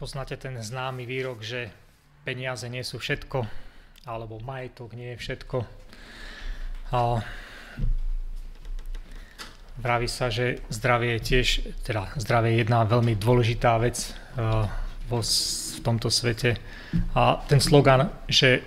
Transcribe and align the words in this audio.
Poznáte 0.00 0.40
ten 0.40 0.56
známy 0.56 1.04
výrok, 1.04 1.44
že 1.44 1.68
peniaze 2.24 2.64
nie 2.72 2.80
sú 2.80 2.96
všetko, 2.96 3.44
alebo 4.08 4.40
majetok 4.40 4.96
nie 4.96 5.12
je 5.12 5.20
všetko. 5.20 5.60
A 6.96 7.20
vraví 9.76 10.08
sa, 10.08 10.32
že 10.32 10.64
zdravie 10.72 11.20
je 11.20 11.20
tiež, 11.20 11.48
teda 11.84 12.16
zdravie 12.16 12.56
je 12.56 12.60
jedna 12.64 12.88
veľmi 12.88 13.12
dôležitá 13.12 13.76
vec 13.76 14.16
uh, 14.40 14.72
vo, 15.04 15.20
v 15.20 15.78
tomto 15.84 16.08
svete. 16.08 16.56
A 17.12 17.44
ten 17.44 17.60
slogan, 17.60 18.08
že 18.24 18.64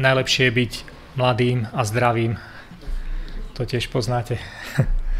najlepšie 0.00 0.48
je 0.48 0.56
byť 0.64 0.72
mladým 1.20 1.68
a 1.76 1.84
zdravým, 1.84 2.40
to 3.52 3.68
tiež 3.68 3.92
poznáte. 3.92 4.40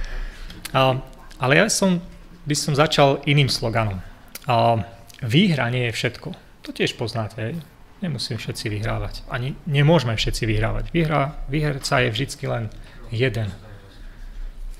a, 0.72 1.04
ale 1.36 1.52
ja 1.52 1.68
som, 1.68 2.00
by 2.48 2.56
som 2.56 2.72
začal 2.72 3.20
iným 3.28 3.52
sloganom. 3.52 4.00
A, 4.48 4.80
Výhra 5.20 5.68
nie 5.68 5.88
je 5.88 5.96
všetko. 5.96 6.28
To 6.64 6.70
tiež 6.72 6.96
poznáte. 6.96 7.56
Nemusíme 8.00 8.40
všetci 8.40 8.72
vyhrávať. 8.72 9.28
Ani 9.28 9.52
nemôžeme 9.68 10.16
všetci 10.16 10.48
vyhrávať. 10.48 10.88
Výhra, 10.96 11.36
výherca 11.52 12.00
je 12.00 12.08
vždycky 12.08 12.48
len 12.48 12.72
jeden. 13.12 13.52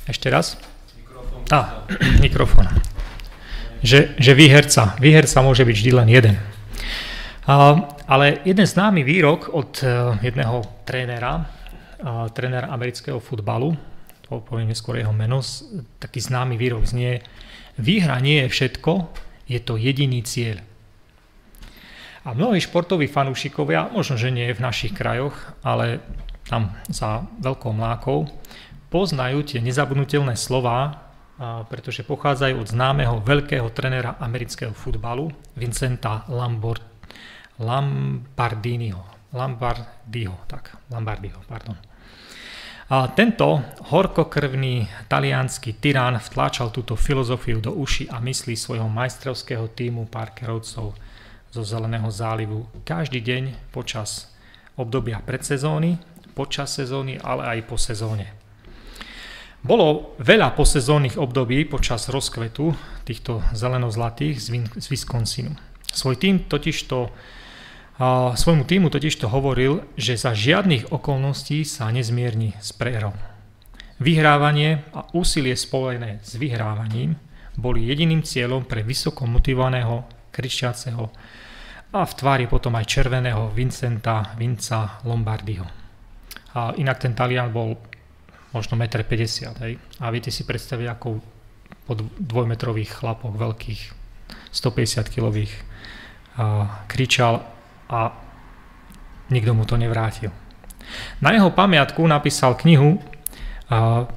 Ešte 0.09 0.33
raz? 0.33 0.57
Mikrofón. 0.97 1.45
Á, 1.53 1.61
mikrofón. 2.25 2.67
Že, 3.85 4.17
že 4.17 4.33
výherca. 4.33 4.97
Výherca 4.97 5.45
môže 5.45 5.69
byť 5.69 5.77
vždy 5.77 5.93
len 5.93 6.09
jeden. 6.09 6.37
Ale 8.09 8.41
jeden 8.45 8.67
známy 8.67 9.05
výrok 9.05 9.53
od 9.53 9.81
uh, 9.83 10.17
jedného 10.23 10.65
trénera, 10.85 11.45
trénera 12.33 12.73
amerického 12.73 13.21
futbalu, 13.21 13.77
to 14.25 14.41
poviem 14.47 14.73
neskôr 14.73 14.97
jeho 14.97 15.13
meno, 15.13 15.45
taký 16.01 16.23
známy 16.23 16.57
výrok 16.57 16.87
znie, 16.87 17.21
výhra 17.77 18.17
nie 18.23 18.47
je 18.47 18.49
všetko, 18.49 18.93
je 19.51 19.59
to 19.59 19.75
jediný 19.75 20.23
cieľ. 20.23 20.63
A 22.23 22.37
mnohí 22.37 22.63
športoví 22.63 23.11
fanúšikovia, 23.11 23.91
možno, 23.91 24.15
že 24.15 24.31
nie 24.31 24.55
v 24.55 24.63
našich 24.63 24.95
krajoch, 24.95 25.35
ale 25.67 25.99
tam 26.47 26.71
za 26.87 27.27
veľkou 27.43 27.75
mlákou, 27.75 28.31
poznajú 28.93 29.43
tie 29.43 29.59
nezabudnutelné 29.59 30.39
slova, 30.39 31.11
pretože 31.73 32.05
pochádzajú 32.05 32.61
od 32.61 32.69
známeho 32.69 33.25
veľkého 33.25 33.73
trenera 33.73 34.21
amerického 34.21 34.77
futbalu 34.77 35.33
Vincenta 35.57 36.29
Lambort, 36.29 36.85
Lambardiniho. 37.57 39.01
Lambardiho, 39.31 40.37
tak, 40.51 40.77
Lambardiho, 40.91 41.41
pardon. 41.47 41.79
A 42.91 43.07
tento 43.07 43.63
horkokrvný 43.95 44.91
talianský 45.07 45.79
tyrán 45.79 46.19
vtláčal 46.19 46.75
túto 46.75 46.99
filozofiu 46.99 47.63
do 47.63 47.71
uši 47.71 48.11
a 48.11 48.19
myslí 48.19 48.59
svojho 48.59 48.91
majstrovského 48.91 49.71
týmu 49.71 50.11
parkerovcov 50.11 50.99
zo 51.55 51.63
Zeleného 51.63 52.11
zálivu 52.11 52.67
každý 52.83 53.23
deň 53.23 53.71
počas 53.71 54.35
obdobia 54.75 55.23
predsezóny, 55.23 56.03
počas 56.35 56.75
sezóny, 56.75 57.15
ale 57.23 57.47
aj 57.55 57.59
po 57.71 57.79
sezóne. 57.79 58.35
Bolo 59.63 60.19
veľa 60.19 60.59
posezónnych 60.59 61.15
období 61.15 61.71
počas 61.71 62.11
rozkvetu 62.11 62.75
týchto 63.07 63.39
zelenozlatých 63.55 64.35
z 64.83 64.87
Wisconsinu. 64.91 65.55
Svoj 65.95 66.19
tým 66.19 66.51
totižto 66.51 67.07
a 68.01 68.33
svojmu 68.33 68.65
týmu 68.65 68.89
totiž 68.89 69.21
to 69.21 69.29
hovoril, 69.29 69.85
že 69.93 70.17
za 70.17 70.33
žiadnych 70.33 70.89
okolností 70.89 71.69
sa 71.69 71.93
nezmierni 71.93 72.57
s 72.57 72.73
prehrou. 72.73 73.13
Vyhrávanie 74.01 74.89
a 74.97 75.05
úsilie 75.13 75.53
spojené 75.53 76.25
s 76.25 76.41
vyhrávaním 76.41 77.21
boli 77.61 77.85
jediným 77.85 78.25
cieľom 78.25 78.65
pre 78.65 78.81
vysoko 78.81 79.29
motivovaného, 79.29 80.09
kričiaceho 80.33 81.13
a 81.93 82.01
v 82.09 82.13
tvári 82.17 82.49
potom 82.49 82.73
aj 82.81 82.89
červeného 82.89 83.53
Vincenta 83.53 84.33
Vinca 84.41 85.05
Lombardiho. 85.05 85.69
A 86.57 86.73
inak 86.81 87.05
ten 87.05 87.13
Talian 87.13 87.53
bol 87.53 87.77
možno 88.57 88.81
1,50 88.81 89.61
m. 89.61 89.77
A 90.01 90.09
viete 90.09 90.33
si 90.33 90.49
predstaviť, 90.49 90.87
ako 90.89 91.21
po 91.85 91.93
dvojmetrových 92.17 93.05
chlapoch 93.05 93.37
veľkých, 93.37 93.83
150 94.55 95.13
kilových 95.13 95.53
kričal 96.89 97.60
a 97.91 98.15
nikto 99.35 99.51
mu 99.53 99.67
to 99.67 99.75
nevrátil. 99.75 100.31
Na 101.23 101.35
jeho 101.35 101.51
pamiatku 101.51 102.03
napísal 102.07 102.55
knihu 102.63 103.03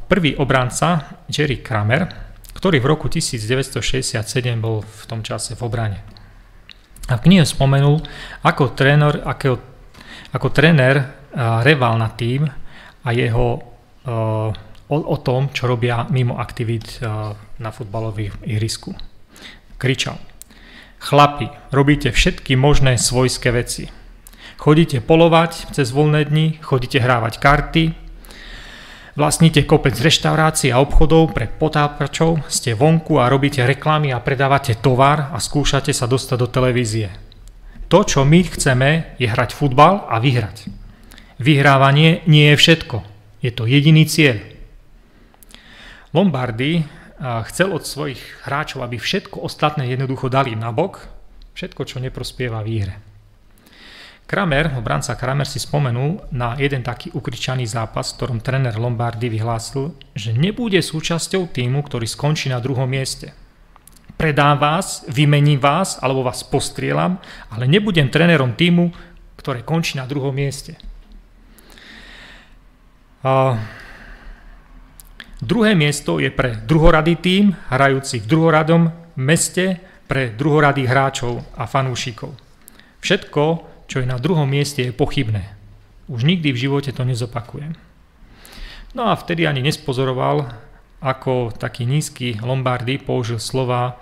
prvý 0.09 0.33
obranca 0.37 1.21
Jerry 1.29 1.61
Kramer, 1.61 2.09
ktorý 2.53 2.81
v 2.81 2.89
roku 2.89 3.05
1967 3.09 4.23
bol 4.57 4.81
v 4.81 5.03
tom 5.05 5.21
čase 5.21 5.53
v 5.53 5.61
obrane. 5.65 5.99
A 7.11 7.19
v 7.19 7.23
knihe 7.27 7.43
spomenul, 7.43 7.99
ako 8.41 8.73
tréner, 8.73 9.21
ako, 9.27 9.59
ako 10.31 10.47
tréner 10.49 11.27
reval 11.65 11.99
na 11.99 12.09
tým 12.13 12.47
a 13.03 13.09
jeho 13.11 13.59
o, 14.89 14.97
o 14.97 15.17
tom, 15.19 15.51
čo 15.51 15.67
robia 15.67 16.07
mimo 16.07 16.39
aktivít 16.39 17.03
na 17.59 17.69
futbalových 17.69 18.39
ihrisku. 18.47 18.95
Kričal, 19.77 20.15
Chlapi, 21.03 21.51
robíte 21.75 22.15
všetky 22.15 22.55
možné 22.55 22.95
svojské 22.95 23.51
veci. 23.51 23.91
Chodíte 24.55 25.03
polovať 25.03 25.75
cez 25.75 25.91
voľné 25.91 26.31
dni, 26.31 26.63
chodíte 26.63 27.03
hrávať 27.03 27.43
karty, 27.43 27.91
vlastníte 29.19 29.67
kopec 29.67 29.99
reštaurácií 29.99 30.71
a 30.71 30.79
obchodov 30.79 31.35
pre 31.35 31.51
potápačov, 31.51 32.47
ste 32.47 32.71
vonku 32.71 33.19
a 33.19 33.27
robíte 33.27 33.67
reklamy 33.67 34.15
a 34.15 34.23
predávate 34.23 34.79
tovar 34.79 35.35
a 35.35 35.43
skúšate 35.43 35.91
sa 35.91 36.07
dostať 36.07 36.37
do 36.39 36.47
televízie. 36.47 37.11
To, 37.91 38.07
čo 38.07 38.23
my 38.23 38.39
chceme, 38.47 39.19
je 39.19 39.27
hrať 39.27 39.51
futbal 39.51 40.07
a 40.07 40.23
vyhrať. 40.23 40.71
Vyhrávanie 41.35 42.23
nie 42.31 42.55
je 42.55 42.59
všetko. 42.63 43.03
Je 43.43 43.51
to 43.51 43.67
jediný 43.67 44.07
cieľ. 44.07 44.39
Lombardy 46.15 46.87
chcel 47.23 47.71
od 47.71 47.87
svojich 47.87 48.19
hráčov, 48.43 48.83
aby 48.83 48.99
všetko 48.99 49.39
ostatné 49.39 49.87
jednoducho 49.87 50.27
dali 50.27 50.59
na 50.59 50.75
bok, 50.75 51.07
všetko, 51.55 51.87
čo 51.87 52.03
neprospieva 52.03 52.59
výhre. 52.59 52.99
Kramer, 54.23 54.75
obranca 54.79 55.15
Kramer 55.15 55.47
si 55.47 55.59
spomenul 55.59 56.19
na 56.31 56.55
jeden 56.55 56.81
taký 56.83 57.11
ukričaný 57.11 57.67
zápas, 57.67 58.11
v 58.11 58.17
ktorom 58.17 58.39
tréner 58.39 58.75
Lombardy 58.75 59.27
vyhlásil, 59.27 59.93
že 60.15 60.31
nebude 60.31 60.79
súčasťou 60.79 61.51
týmu, 61.51 61.83
ktorý 61.83 62.07
skončí 62.07 62.47
na 62.47 62.63
druhom 62.63 62.87
mieste. 62.87 63.35
Predám 64.15 64.57
vás, 64.57 65.03
vymením 65.11 65.59
vás 65.59 65.99
alebo 65.99 66.23
vás 66.23 66.43
postrielam, 66.47 67.19
ale 67.51 67.67
nebudem 67.67 68.07
trénerom 68.07 68.55
týmu, 68.55 68.95
ktoré 69.35 69.59
končí 69.61 69.99
na 69.99 70.07
druhom 70.07 70.31
mieste. 70.31 70.79
Uh, 73.23 73.59
Druhé 75.43 75.75
miesto 75.75 76.23
je 76.23 76.31
pre 76.31 76.55
druhoradý 76.55 77.19
tým, 77.19 77.51
hrajúci 77.67 78.23
v 78.23 78.29
druhoradom 78.31 78.87
meste 79.19 79.75
pre 80.07 80.31
druhoradých 80.31 80.87
hráčov 80.87 81.43
a 81.59 81.67
fanúšikov. 81.67 82.31
Všetko, 83.03 83.43
čo 83.83 83.99
je 83.99 84.07
na 84.07 84.15
druhom 84.23 84.47
mieste, 84.47 84.87
je 84.87 84.95
pochybné. 84.95 85.51
Už 86.07 86.23
nikdy 86.23 86.55
v 86.55 86.61
živote 86.63 86.95
to 86.95 87.03
nezopakujem. 87.03 87.75
No 88.95 89.11
a 89.11 89.19
vtedy 89.19 89.43
ani 89.43 89.59
nespozoroval, 89.59 90.47
ako 91.03 91.51
taký 91.51 91.83
nízky 91.83 92.39
Lombardy 92.39 92.95
použil 93.03 93.35
slova 93.35 93.99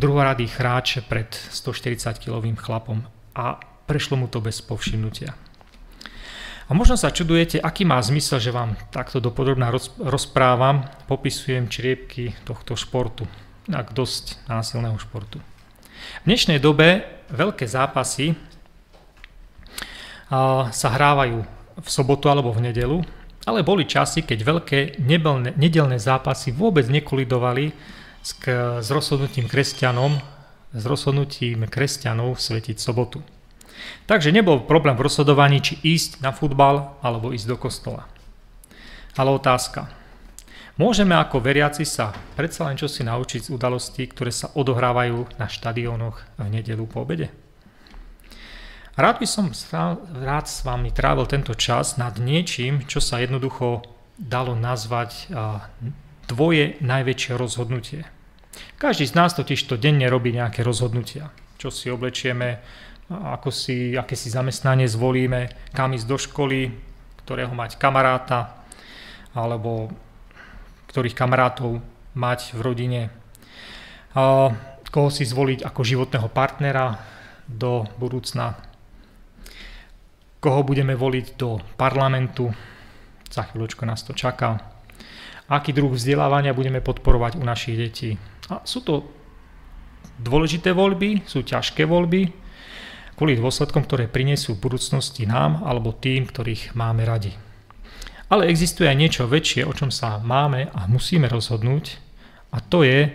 druhoradý 0.00 0.48
hráč 0.48 1.04
pred 1.04 1.28
140-kilovým 1.28 2.56
chlapom 2.56 3.04
a 3.36 3.60
prešlo 3.84 4.16
mu 4.16 4.24
to 4.24 4.40
bez 4.40 4.64
povšimnutia. 4.64 5.47
A 6.68 6.76
možno 6.76 7.00
sa 7.00 7.08
čudujete, 7.08 7.56
aký 7.56 7.88
má 7.88 7.96
zmysel, 8.04 8.44
že 8.44 8.52
vám 8.52 8.76
takto 8.92 9.24
dopodrobná 9.24 9.72
rozprávam, 9.96 10.84
popisujem 11.08 11.64
čriepky 11.64 12.36
tohto 12.44 12.76
športu, 12.76 13.24
tak 13.64 13.96
dosť 13.96 14.36
násilného 14.52 15.00
športu. 15.00 15.40
V 16.20 16.24
dnešnej 16.28 16.60
dobe 16.60 17.08
veľké 17.32 17.64
zápasy 17.64 18.36
sa 20.68 20.88
hrávajú 20.92 21.40
v 21.80 21.88
sobotu 21.88 22.28
alebo 22.28 22.52
v 22.52 22.68
nedelu, 22.68 23.00
ale 23.48 23.64
boli 23.64 23.88
časy, 23.88 24.28
keď 24.28 24.38
veľké 24.44 24.78
nebelné, 25.00 25.56
nedelné 25.56 25.96
zápasy 25.96 26.52
vôbec 26.52 26.84
nekolidovali 26.84 27.72
s, 28.20 28.36
s 28.84 28.88
rozhodnutím 28.92 29.48
kresťanom, 29.48 30.20
s 30.76 30.84
rozhodnutím 30.84 31.64
kresťanov 31.64 32.36
svetiť 32.36 32.76
sobotu. 32.76 33.24
Takže 34.08 34.32
nebol 34.32 34.64
problém 34.64 34.96
v 34.96 35.04
rozhodovaní, 35.06 35.60
či 35.60 35.78
ísť 35.82 36.24
na 36.24 36.32
futbal 36.32 36.98
alebo 37.04 37.32
ísť 37.32 37.46
do 37.46 37.56
kostola. 37.60 38.08
Ale 39.18 39.34
otázka. 39.34 39.90
Môžeme 40.78 41.18
ako 41.18 41.42
veriaci 41.42 41.82
sa 41.82 42.14
predsa 42.38 42.62
len 42.70 42.78
čosi 42.78 43.02
naučiť 43.02 43.50
z 43.50 43.52
udalostí, 43.52 44.06
ktoré 44.06 44.30
sa 44.30 44.54
odohrávajú 44.54 45.34
na 45.34 45.50
štadiónoch 45.50 46.38
v 46.38 46.48
nedelu 46.54 46.86
po 46.86 47.02
obede? 47.02 47.34
Rád 48.94 49.22
by 49.22 49.26
som 49.26 49.50
rád 50.22 50.46
s 50.46 50.62
vami 50.66 50.90
trávil 50.90 51.26
tento 51.26 51.54
čas 51.54 51.98
nad 51.98 52.18
niečím, 52.18 52.86
čo 52.86 52.98
sa 53.02 53.18
jednoducho 53.18 53.82
dalo 54.18 54.58
nazvať 54.58 55.30
dvoje 56.26 56.78
najväčšie 56.82 57.32
rozhodnutie. 57.38 58.06
Každý 58.78 59.06
z 59.06 59.14
nás 59.14 59.34
totiž 59.34 59.70
to 59.70 59.78
denne 59.78 60.06
robí 60.10 60.34
nejaké 60.34 60.66
rozhodnutia. 60.66 61.30
čo 61.58 61.74
si 61.74 61.90
oblečieme, 61.90 62.62
ako 63.08 63.48
si, 63.48 63.96
aké 63.96 64.12
si 64.12 64.28
zamestnanie 64.28 64.84
zvolíme, 64.84 65.48
kam 65.72 65.96
ísť 65.96 66.06
do 66.08 66.18
školy, 66.20 66.68
ktorého 67.24 67.56
mať 67.56 67.80
kamaráta, 67.80 68.60
alebo 69.32 69.88
ktorých 70.92 71.16
kamarátov 71.16 71.80
mať 72.12 72.52
v 72.56 72.60
rodine, 72.60 73.00
koho 74.88 75.08
si 75.12 75.24
zvoliť 75.24 75.64
ako 75.64 75.80
životného 75.84 76.28
partnera 76.32 77.00
do 77.48 77.84
budúcna, 78.00 78.56
koho 80.40 80.60
budeme 80.64 80.96
voliť 80.96 81.36
do 81.36 81.60
parlamentu, 81.76 82.52
za 83.28 83.44
chvíľočku 83.48 83.84
nás 83.84 84.04
to 84.04 84.16
čaká, 84.16 84.60
aký 85.48 85.72
druh 85.72 85.92
vzdelávania 85.92 86.56
budeme 86.56 86.80
podporovať 86.84 87.40
u 87.40 87.44
našich 87.44 87.76
detí. 87.76 88.10
A 88.48 88.64
sú 88.64 88.80
to 88.84 89.04
dôležité 90.20 90.72
voľby, 90.72 91.24
sú 91.28 91.44
ťažké 91.44 91.84
voľby, 91.84 92.47
kvôli 93.18 93.34
dôsledkom, 93.34 93.82
ktoré 93.82 94.06
prinesú 94.06 94.54
v 94.54 94.70
budúcnosti 94.70 95.26
nám 95.26 95.66
alebo 95.66 95.90
tým, 95.90 96.22
ktorých 96.22 96.78
máme 96.78 97.02
radi. 97.02 97.34
Ale 98.30 98.46
existuje 98.46 98.86
aj 98.86 98.94
niečo 98.94 99.26
väčšie, 99.26 99.66
o 99.66 99.74
čom 99.74 99.90
sa 99.90 100.22
máme 100.22 100.70
a 100.70 100.86
musíme 100.86 101.26
rozhodnúť 101.26 101.98
a 102.54 102.62
to 102.62 102.86
je, 102.86 103.10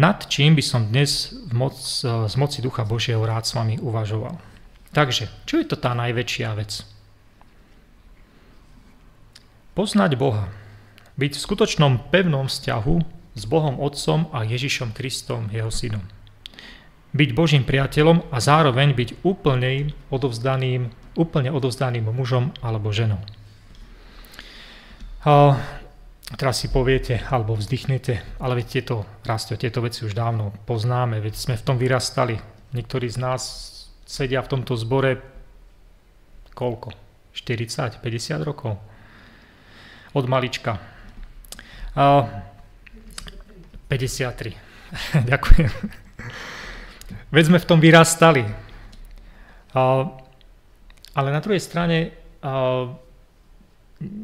nad 0.00 0.16
čím 0.32 0.56
by 0.56 0.64
som 0.64 0.88
dnes 0.88 1.36
v 1.44 1.52
moc, 1.52 1.76
z 2.08 2.34
moci 2.40 2.64
Ducha 2.64 2.88
Božieho 2.88 3.20
rád 3.20 3.44
s 3.44 3.52
vami 3.52 3.76
uvažoval. 3.76 4.40
Takže, 4.96 5.28
čo 5.44 5.60
je 5.60 5.68
to 5.68 5.76
tá 5.76 5.92
najväčšia 5.92 6.48
vec? 6.56 6.80
Poznať 9.76 10.16
Boha. 10.16 10.48
Byť 11.20 11.36
v 11.36 11.44
skutočnom 11.44 11.92
pevnom 12.08 12.48
vzťahu 12.48 12.96
s 13.36 13.42
Bohom 13.44 13.76
Otcom 13.76 14.30
a 14.32 14.46
Ježišom 14.46 14.96
Kristom, 14.96 15.52
jeho 15.52 15.68
synom 15.68 16.13
byť 17.14 17.30
Božím 17.32 17.62
priateľom 17.62 18.28
a 18.34 18.42
zároveň 18.42 18.92
byť 18.92 19.22
úplne 19.22 19.94
odovzdaným, 20.10 20.90
úplne 21.14 21.54
odovzdaným 21.54 22.10
mužom 22.10 22.50
alebo 22.58 22.90
ženou. 22.90 23.22
A 25.24 25.56
teraz 26.36 26.60
si 26.60 26.68
poviete, 26.68 27.22
alebo 27.30 27.56
vzdychnete, 27.56 28.42
ale 28.42 28.60
veď 28.60 28.66
tieto, 28.66 29.08
rastio, 29.24 29.56
tieto 29.56 29.80
veci 29.80 30.04
už 30.04 30.12
dávno 30.12 30.52
poznáme, 30.68 31.22
veď 31.22 31.34
sme 31.38 31.54
v 31.56 31.64
tom 31.64 31.76
vyrastali. 31.78 32.36
Niektorí 32.74 33.08
z 33.08 33.22
nás 33.22 33.42
sedia 34.04 34.42
v 34.42 34.50
tomto 34.50 34.74
zbore 34.76 35.34
koľko? 36.54 36.94
40, 37.34 37.98
50 37.98 38.46
rokov? 38.46 38.78
Od 40.14 40.24
malička. 40.30 40.78
A 41.98 42.04
53. 43.90 44.54
Ďakujem. 45.30 45.70
Veď 47.34 47.50
sme 47.50 47.58
v 47.58 47.66
tom 47.66 47.82
vyrastali. 47.82 48.46
Ale 49.74 51.28
na 51.34 51.40
druhej 51.42 51.58
strane 51.58 52.14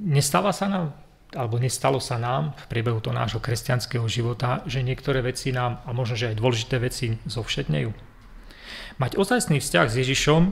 nestáva 0.06 0.54
sa 0.54 0.70
nám, 0.70 0.94
alebo 1.34 1.58
nestalo 1.58 1.98
sa 1.98 2.22
nám 2.22 2.54
v 2.54 2.64
priebehu 2.70 3.02
toho 3.02 3.14
nášho 3.14 3.42
kresťanského 3.42 4.06
života, 4.06 4.62
že 4.70 4.86
niektoré 4.86 5.26
veci 5.26 5.50
nám, 5.50 5.82
a 5.82 5.90
možno, 5.90 6.14
že 6.14 6.30
aj 6.30 6.38
dôležité 6.38 6.78
veci 6.78 7.18
zovšetnejú. 7.26 7.90
Mať 9.02 9.18
ozajstný 9.18 9.58
vzťah 9.58 9.86
s 9.90 9.98
Ježišom 10.06 10.42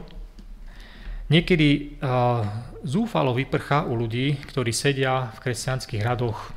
niekedy 1.30 1.98
zúfalo 2.82 3.38
vyprcha 3.38 3.86
u 3.86 3.94
ľudí, 3.94 4.34
ktorí 4.50 4.74
sedia 4.74 5.30
v 5.38 5.46
kresťanských 5.46 6.02
radoch 6.02 6.50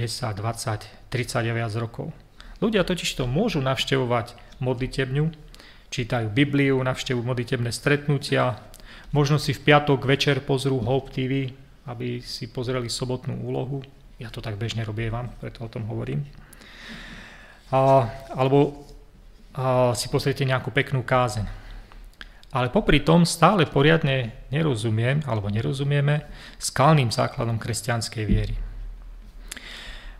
10, 0.00 0.40
20, 0.40 1.12
30 1.12 1.52
a 1.52 1.52
viac 1.52 1.72
rokov. 1.76 2.16
Ľudia 2.64 2.80
totiž 2.80 3.20
to 3.20 3.28
môžu 3.28 3.60
navštevovať 3.60 4.56
modlitebňu, 4.64 5.28
čítajú 5.92 6.32
Bibliu, 6.32 6.80
navštevujú 6.80 7.20
modlitebné 7.20 7.68
stretnutia, 7.68 8.56
možno 9.12 9.36
si 9.36 9.52
v 9.52 9.68
piatok 9.68 10.08
večer 10.08 10.40
pozrú 10.40 10.80
Hope 10.80 11.12
TV, 11.12 11.52
aby 11.84 12.24
si 12.24 12.48
pozreli 12.48 12.88
sobotnú 12.88 13.36
úlohu. 13.44 13.84
Ja 14.16 14.32
to 14.32 14.40
tak 14.40 14.56
bežne 14.56 14.80
robievam, 14.80 15.28
preto 15.44 15.60
o 15.60 15.68
tom 15.68 15.84
hovorím. 15.92 16.24
A, 17.68 18.08
alebo 18.32 18.88
a, 19.52 19.92
si 19.92 20.08
pozriete 20.08 20.48
nejakú 20.48 20.72
peknú 20.72 21.04
kázeň. 21.04 21.44
Ale 22.48 22.72
popri 22.72 23.04
tom 23.04 23.28
stále 23.28 23.68
poriadne 23.68 24.32
nerozumiem, 24.48 25.20
alebo 25.28 25.52
nerozumieme 25.52 26.24
skalným 26.56 27.12
základom 27.12 27.60
kresťanskej 27.60 28.24
viery. 28.24 28.56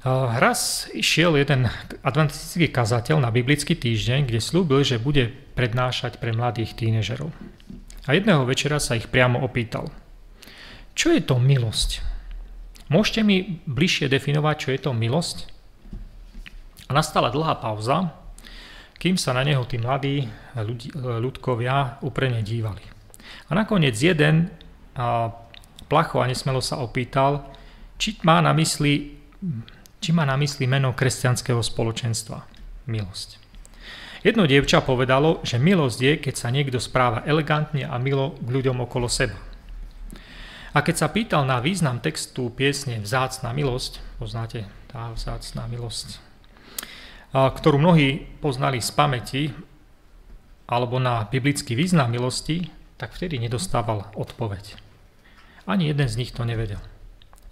Raz 0.05 0.85
išiel 0.93 1.41
jeden 1.41 1.65
adventistický 2.05 2.69
kazateľ 2.69 3.25
na 3.25 3.33
biblický 3.33 3.73
týždeň, 3.73 4.29
kde 4.29 4.37
slúbil, 4.37 4.85
že 4.85 5.01
bude 5.01 5.33
prednášať 5.57 6.21
pre 6.21 6.37
mladých 6.37 6.77
tínežerov. 6.77 7.33
A 8.05 8.13
jedného 8.13 8.45
večera 8.45 8.77
sa 8.77 9.01
ich 9.01 9.09
priamo 9.09 9.41
opýtal. 9.41 9.89
Čo 10.93 11.09
je 11.17 11.25
to 11.25 11.41
milosť? 11.41 12.05
Môžete 12.93 13.25
mi 13.25 13.65
bližšie 13.65 14.13
definovať, 14.13 14.57
čo 14.61 14.69
je 14.77 14.81
to 14.85 14.93
milosť? 14.93 15.49
A 16.85 16.91
nastala 16.93 17.33
dlhá 17.33 17.57
pauza, 17.65 18.13
kým 19.01 19.17
sa 19.17 19.33
na 19.33 19.41
neho 19.41 19.65
tí 19.65 19.81
mladí 19.81 20.29
ľudí, 20.53 20.93
ľudkovia 21.01 22.05
úprene 22.05 22.45
dívali. 22.45 22.85
A 23.49 23.57
nakoniec 23.57 23.97
jeden 23.97 24.53
a, 24.93 25.33
placho 25.89 26.21
a 26.21 26.29
nesmelo 26.29 26.61
sa 26.61 26.77
opýtal, 26.85 27.49
či 27.97 28.21
má 28.21 28.45
na 28.45 28.53
mysli 28.53 29.17
či 30.05 30.13
má 30.13 30.29
na 30.29 30.37
mysli 30.37 30.69
meno 30.69 30.93
kresťanského 30.93 31.65
spoločenstva. 31.65 32.45
Milosť. 32.85 33.41
Jedno 34.21 34.45
dievča 34.45 34.85
povedalo, 34.85 35.41
že 35.41 35.57
milosť 35.57 35.99
je, 36.05 36.13
keď 36.21 36.35
sa 36.37 36.53
niekto 36.53 36.77
správa 36.77 37.25
elegantne 37.25 37.89
a 37.89 37.97
milo 37.97 38.37
k 38.37 38.49
ľuďom 38.53 38.85
okolo 38.85 39.09
seba. 39.09 39.41
A 40.77 40.85
keď 40.85 40.95
sa 41.01 41.09
pýtal 41.09 41.49
na 41.49 41.65
význam 41.65 42.05
textu 42.05 42.53
piesne 42.53 43.01
Vzácná 43.01 43.57
milosť, 43.57 44.05
poznáte 44.21 44.69
tá 44.93 45.09
vzácná 45.17 45.65
milosť, 45.73 46.21
ktorú 47.33 47.81
mnohí 47.81 48.29
poznali 48.45 48.85
z 48.85 48.91
pamäti, 48.93 49.43
alebo 50.69 51.01
na 51.01 51.25
biblický 51.25 51.73
význam 51.73 52.13
milosti, 52.13 52.69
tak 53.01 53.17
vtedy 53.17 53.41
nedostával 53.41 54.13
odpoveď. 54.17 54.77
Ani 55.65 55.89
jeden 55.89 56.09
z 56.09 56.21
nich 56.21 56.33
to 56.33 56.45
nevedel. 56.45 56.81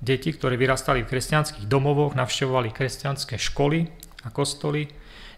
Deti, 0.02 0.34
ktoré 0.34 0.58
vyrastali 0.58 1.06
v 1.06 1.14
kresťanských 1.14 1.70
domovoch, 1.70 2.18
navštevovali 2.18 2.74
kresťanské 2.74 3.38
školy 3.38 3.86
a 4.26 4.34
kostoly, 4.34 4.90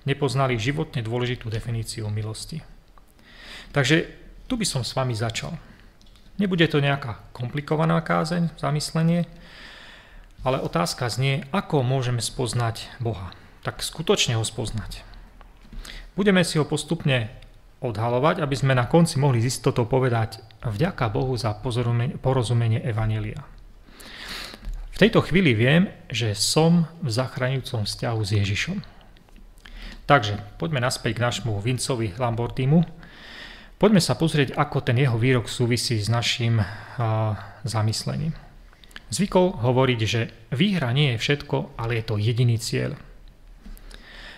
nepoznali 0.08 0.56
životne 0.56 1.04
dôležitú 1.04 1.52
definíciu 1.52 2.08
milosti. 2.08 2.64
Takže 3.76 4.08
tu 4.48 4.56
by 4.56 4.64
som 4.64 4.80
s 4.80 4.96
vami 4.96 5.12
začal. 5.12 5.52
Nebude 6.40 6.64
to 6.64 6.80
nejaká 6.80 7.20
komplikovaná 7.36 8.00
kázeň, 8.00 8.56
zamyslenie, 8.56 9.28
ale 10.44 10.60
otázka 10.60 11.12
znie, 11.12 11.44
ako 11.52 11.84
môžeme 11.84 12.24
spoznať 12.24 12.88
Boha. 13.04 13.36
Tak 13.64 13.84
skutočne 13.84 14.36
ho 14.40 14.44
spoznať. 14.44 15.04
Budeme 16.16 16.40
si 16.40 16.56
ho 16.56 16.64
postupne 16.64 17.32
odhalovať, 17.84 18.40
aby 18.40 18.56
sme 18.56 18.72
na 18.72 18.88
konci 18.88 19.20
mohli 19.20 19.44
z 19.44 19.52
istotou 19.52 19.84
povedať 19.84 20.40
vďaka 20.64 21.12
Bohu 21.12 21.36
za 21.36 21.52
porozumenie 22.20 22.80
Evanelia. 22.80 23.53
V 24.94 25.02
tejto 25.02 25.26
chvíli 25.26 25.58
viem, 25.58 25.90
že 26.06 26.38
som 26.38 26.86
v 27.02 27.10
zachraňujúcom 27.10 27.82
vzťahu 27.82 28.20
s 28.22 28.30
Ježišom. 28.30 28.78
Takže 30.06 30.38
poďme 30.54 30.86
naspäť 30.86 31.18
k 31.18 31.24
našmu 31.26 31.58
Vincovi 31.58 32.14
Lambortimu. 32.14 32.86
Poďme 33.74 33.98
sa 33.98 34.14
pozrieť, 34.14 34.54
ako 34.54 34.86
ten 34.86 34.94
jeho 35.02 35.18
výrok 35.18 35.50
súvisí 35.50 35.98
s 35.98 36.06
našim 36.06 36.62
a, 36.62 37.34
zamyslením. 37.66 38.38
Zvykol 39.10 39.66
hovoriť, 39.66 40.00
že 40.06 40.30
výhra 40.54 40.94
nie 40.94 41.18
je 41.18 41.22
všetko, 41.26 41.74
ale 41.74 41.98
je 41.98 42.04
to 42.06 42.14
jediný 42.14 42.54
cieľ. 42.62 42.94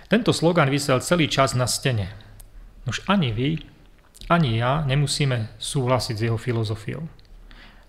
Tento 0.08 0.32
slogan 0.32 0.72
vysel 0.72 1.04
celý 1.04 1.28
čas 1.28 1.52
na 1.52 1.68
stene. 1.68 2.16
Už 2.88 3.04
ani 3.12 3.28
vy, 3.28 3.60
ani 4.32 4.56
ja 4.56 4.88
nemusíme 4.88 5.52
súhlasiť 5.60 6.16
s 6.16 6.24
jeho 6.32 6.40
filozofiou. 6.40 7.04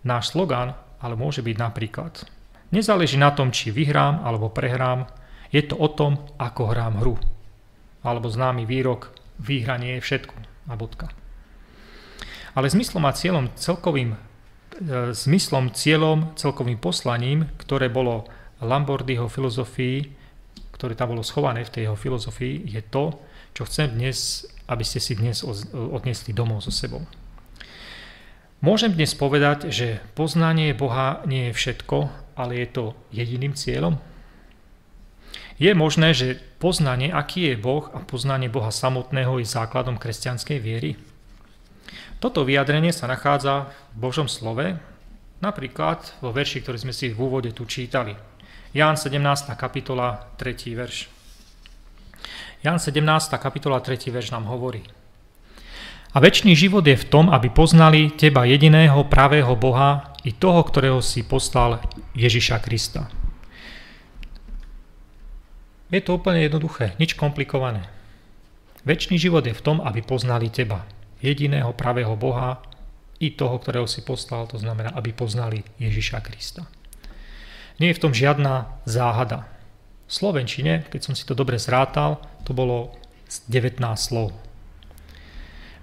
Náš 0.03 0.35
slogan 0.35 0.75
ale 0.99 1.15
môže 1.15 1.39
byť 1.39 1.55
napríklad 1.55 2.36
Nezáleží 2.71 3.15
na 3.15 3.31
tom, 3.31 3.55
či 3.55 3.71
vyhrám 3.71 4.27
alebo 4.27 4.51
prehrám, 4.51 5.07
je 5.51 5.63
to 5.63 5.79
o 5.79 5.87
tom, 5.87 6.19
ako 6.35 6.75
hrám 6.75 6.99
hru. 6.99 7.15
Alebo 8.03 8.27
známy 8.27 8.67
výrok, 8.67 9.15
výhra 9.39 9.79
nie 9.79 9.99
je 9.99 10.03
všetko. 10.03 10.35
A 10.67 10.75
bodka. 10.75 11.07
Ale 12.51 12.67
zmyslom 12.67 13.07
a 13.07 13.15
cieľom 13.15 13.47
celkovým, 13.55 14.11
e, 14.11 14.19
zmyslom, 15.15 15.71
cieľom, 15.71 16.35
celkovým 16.35 16.75
poslaním, 16.75 17.47
ktoré 17.55 17.87
bolo 17.87 18.27
Lambordyho 18.59 19.31
filozofii, 19.31 20.11
ktoré 20.75 20.93
tam 20.97 21.15
bolo 21.15 21.23
schované 21.23 21.63
v 21.63 21.71
tej 21.71 21.81
jeho 21.87 21.97
filozofii, 21.97 22.67
je 22.67 22.81
to, 22.83 23.15
čo 23.55 23.63
chcem 23.63 23.95
dnes, 23.95 24.43
aby 24.67 24.83
ste 24.83 24.99
si 24.99 25.15
dnes 25.15 25.41
odnesli 25.73 26.35
domov 26.35 26.61
so 26.61 26.73
sebou. 26.73 27.01
Môžem 28.59 28.91
dnes 28.91 29.13
povedať, 29.13 29.69
že 29.69 30.01
poznanie 30.17 30.73
Boha 30.73 31.21
nie 31.29 31.49
je 31.49 31.57
všetko 31.57 32.26
ale 32.37 32.61
je 32.63 32.67
to 32.69 32.83
jediným 33.09 33.57
cieľom? 33.57 33.97
Je 35.57 35.73
možné, 35.73 36.13
že 36.13 36.37
poznanie, 36.61 37.09
aký 37.09 37.49
je 37.49 37.55
Boh 37.57 37.89
a 37.89 38.05
poznanie 38.05 38.45
Boha 38.45 38.69
samotného 38.69 39.41
je 39.41 39.49
základom 39.49 39.97
kresťanskej 39.97 40.57
viery? 40.61 41.01
Toto 42.21 42.45
vyjadrenie 42.45 42.93
sa 42.93 43.09
nachádza 43.09 43.73
v 43.97 44.09
Božom 44.09 44.29
slove, 44.29 44.77
napríklad 45.41 46.13
vo 46.21 46.29
verši, 46.29 46.61
ktorý 46.61 46.77
sme 46.77 46.93
si 46.93 47.09
v 47.09 47.17
úvode 47.17 47.49
tu 47.53 47.65
čítali. 47.65 48.13
Ján 48.73 48.97
17. 48.97 49.17
kapitola 49.57 50.29
3. 50.37 50.77
verš. 50.77 51.09
Ján 52.61 52.77
17. 52.77 53.01
kapitola 53.37 53.81
3. 53.81 54.13
verš 54.13 54.33
nám 54.33 54.49
hovorí. 54.49 54.85
A 56.13 56.17
väčší 56.17 56.57
život 56.57 56.81
je 56.81 56.97
v 56.97 57.05
tom, 57.05 57.29
aby 57.29 57.53
poznali 57.53 58.09
teba 58.13 58.45
jediného 58.49 59.05
pravého 59.05 59.53
Boha 59.53 60.16
i 60.27 60.35
toho, 60.35 60.59
ktorého 60.59 60.99
si 60.99 61.23
poslal 61.23 61.79
Ježiša 62.11 62.59
Krista. 62.59 63.07
Je 65.87 66.03
to 66.03 66.19
úplne 66.19 66.43
jednoduché, 66.43 66.99
nič 66.99 67.15
komplikované. 67.15 67.87
Väčší 68.83 69.15
život 69.15 69.47
je 69.47 69.55
v 69.55 69.63
tom, 69.63 69.79
aby 69.79 70.03
poznali 70.03 70.51
teba, 70.51 70.83
jediného 71.23 71.71
pravého 71.71 72.19
Boha 72.19 72.59
i 73.23 73.31
toho, 73.31 73.55
ktorého 73.55 73.87
si 73.87 74.03
poslal, 74.03 74.51
to 74.51 74.59
znamená, 74.59 74.91
aby 74.99 75.15
poznali 75.15 75.63
Ježiša 75.79 76.19
Krista. 76.19 76.67
Nie 77.79 77.95
je 77.95 77.97
v 77.97 78.03
tom 78.03 78.11
žiadna 78.11 78.83
záhada. 78.83 79.47
V 80.07 80.11
Slovenčine, 80.11 80.83
keď 80.91 81.07
som 81.07 81.15
si 81.15 81.23
to 81.23 81.39
dobre 81.39 81.55
zrátal, 81.55 82.19
to 82.43 82.51
bolo 82.51 82.91
19 83.47 83.79
slov. 83.95 84.35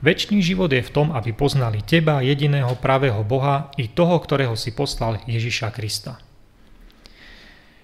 Večný 0.05 0.45
život 0.45 0.69
je 0.69 0.85
v 0.85 0.93
tom, 0.93 1.17
aby 1.17 1.33
poznali 1.33 1.81
teba, 1.81 2.21
jediného 2.21 2.77
pravého 2.77 3.25
Boha 3.25 3.73
i 3.81 3.89
toho, 3.89 4.21
ktorého 4.21 4.53
si 4.53 4.77
poslal 4.77 5.17
Ježiša 5.25 5.73
Krista. 5.73 6.21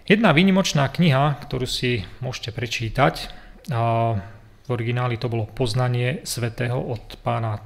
Jedna 0.05 0.37
výnimočná 0.37 0.85
kniha, 0.93 1.41
ktorú 1.41 1.65
si 1.65 2.05
môžete 2.21 2.53
prečítať, 2.53 3.33
v 3.73 4.69
origináli 4.69 5.17
to 5.17 5.33
bolo 5.33 5.49
Poznanie 5.49 6.21
svetého 6.29 6.77
od 6.77 7.17
pána 7.25 7.57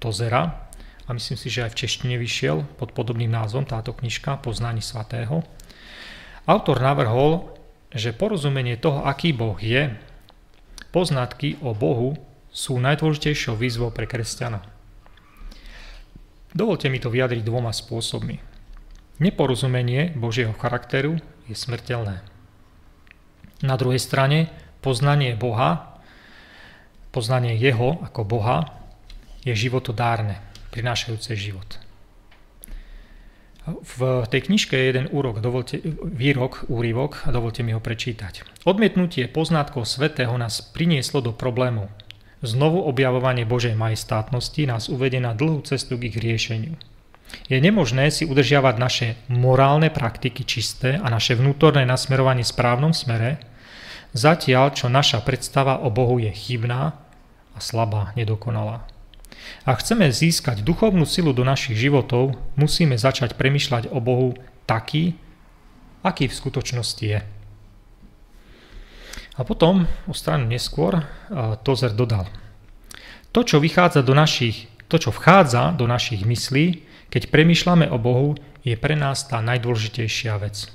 Tozera 0.00 0.72
a 1.04 1.12
myslím 1.12 1.36
si, 1.36 1.52
že 1.52 1.68
aj 1.68 1.76
v 1.76 1.80
češtine 1.84 2.16
vyšiel 2.16 2.64
pod 2.80 2.96
podobným 2.96 3.28
názvom 3.28 3.68
táto 3.68 3.92
knižka 3.92 4.40
Poznanie 4.40 4.80
svatého. 4.80 5.44
Autor 6.48 6.80
navrhol, 6.80 7.52
že 7.92 8.16
porozumenie 8.16 8.80
toho, 8.80 9.04
aký 9.04 9.36
Boh 9.36 9.60
je, 9.60 9.92
poznatky 10.96 11.60
o 11.60 11.76
Bohu 11.76 12.16
sú 12.52 12.80
najdôležitejšou 12.80 13.54
výzvou 13.56 13.92
pre 13.92 14.08
kresťana. 14.08 14.64
Dovolte 16.56 16.88
mi 16.88 16.96
to 16.96 17.12
vyjadriť 17.12 17.44
dvoma 17.44 17.70
spôsobmi. 17.70 18.40
Neporozumenie 19.18 20.16
Božieho 20.16 20.54
charakteru 20.56 21.20
je 21.50 21.54
smrteľné. 21.54 22.24
Na 23.60 23.74
druhej 23.74 23.98
strane 23.98 24.48
poznanie 24.80 25.34
Boha, 25.34 25.98
poznanie 27.10 27.58
Jeho 27.58 27.98
ako 28.00 28.22
Boha 28.22 28.70
je 29.42 29.52
životodárne, 29.52 30.38
prinášajúce 30.70 31.34
život. 31.34 31.82
V 33.68 34.24
tej 34.32 34.48
knižke 34.48 34.72
je 34.72 34.88
jeden 34.88 35.06
úrok, 35.12 35.44
dovolte, 35.44 35.76
výrok, 36.00 36.64
úrivok 36.72 37.28
a 37.28 37.34
dovolte 37.34 37.60
mi 37.60 37.76
ho 37.76 37.82
prečítať. 37.84 38.64
Odmietnutie 38.64 39.28
poznatkov 39.28 39.84
svetého 39.84 40.32
nás 40.40 40.64
prinieslo 40.64 41.20
do 41.20 41.36
problémov, 41.36 41.92
Znovu 42.38 42.86
objavovanie 42.86 43.42
Božej 43.42 43.74
majestátnosti 43.74 44.62
nás 44.62 44.86
uvedie 44.86 45.18
na 45.18 45.34
dlhú 45.34 45.58
cestu 45.66 45.98
k 45.98 46.14
ich 46.14 46.18
riešeniu. 46.22 46.78
Je 47.50 47.58
nemožné 47.58 48.14
si 48.14 48.24
udržiavať 48.24 48.74
naše 48.78 49.06
morálne 49.26 49.90
praktiky 49.90 50.46
čisté 50.46 50.96
a 50.96 51.10
naše 51.10 51.34
vnútorné 51.34 51.82
nasmerovanie 51.82 52.46
v 52.46 52.52
správnom 52.54 52.94
smere, 52.94 53.42
zatiaľ 54.14 54.72
čo 54.72 54.86
naša 54.86 55.20
predstava 55.26 55.82
o 55.82 55.90
Bohu 55.90 56.16
je 56.22 56.30
chybná 56.30 56.94
a 57.52 57.58
slabá, 57.58 58.14
nedokonalá. 58.14 58.86
Ak 59.66 59.82
chceme 59.82 60.08
získať 60.08 60.62
duchovnú 60.62 61.04
silu 61.04 61.34
do 61.34 61.42
našich 61.42 61.76
životov, 61.76 62.38
musíme 62.54 62.94
začať 62.94 63.34
premyšľať 63.34 63.90
o 63.90 63.98
Bohu 63.98 64.38
taký, 64.64 65.18
aký 66.06 66.30
v 66.30 66.38
skutočnosti 66.38 67.04
je. 67.04 67.20
A 69.38 69.46
potom, 69.46 69.86
o 70.10 70.14
stranu 70.14 70.50
neskôr, 70.50 70.98
Tozer 71.62 71.94
dodal. 71.94 72.26
To, 73.30 73.46
čo 73.46 73.62
vychádza 73.62 74.02
do 74.02 74.10
našich, 74.10 74.66
to, 74.90 74.98
čo 74.98 75.14
vchádza 75.14 75.78
do 75.78 75.86
našich 75.86 76.26
myslí, 76.26 76.82
keď 77.06 77.30
premýšľame 77.30 77.86
o 77.86 78.02
Bohu, 78.02 78.34
je 78.66 78.74
pre 78.74 78.98
nás 78.98 79.30
tá 79.30 79.38
najdôležitejšia 79.38 80.34
vec. 80.42 80.66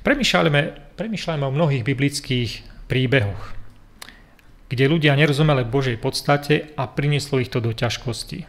Premýšľame, 0.00 0.96
premýšľame 0.96 1.44
o 1.44 1.52
mnohých 1.52 1.84
biblických 1.84 2.50
príbehoch, 2.88 3.52
kde 4.72 4.84
ľudia 4.88 5.12
nerozumeli 5.12 5.68
Božej 5.68 6.00
podstate 6.00 6.72
a 6.72 6.88
prinieslo 6.88 7.36
ich 7.44 7.52
to 7.52 7.60
do 7.60 7.76
ťažkosti. 7.76 8.48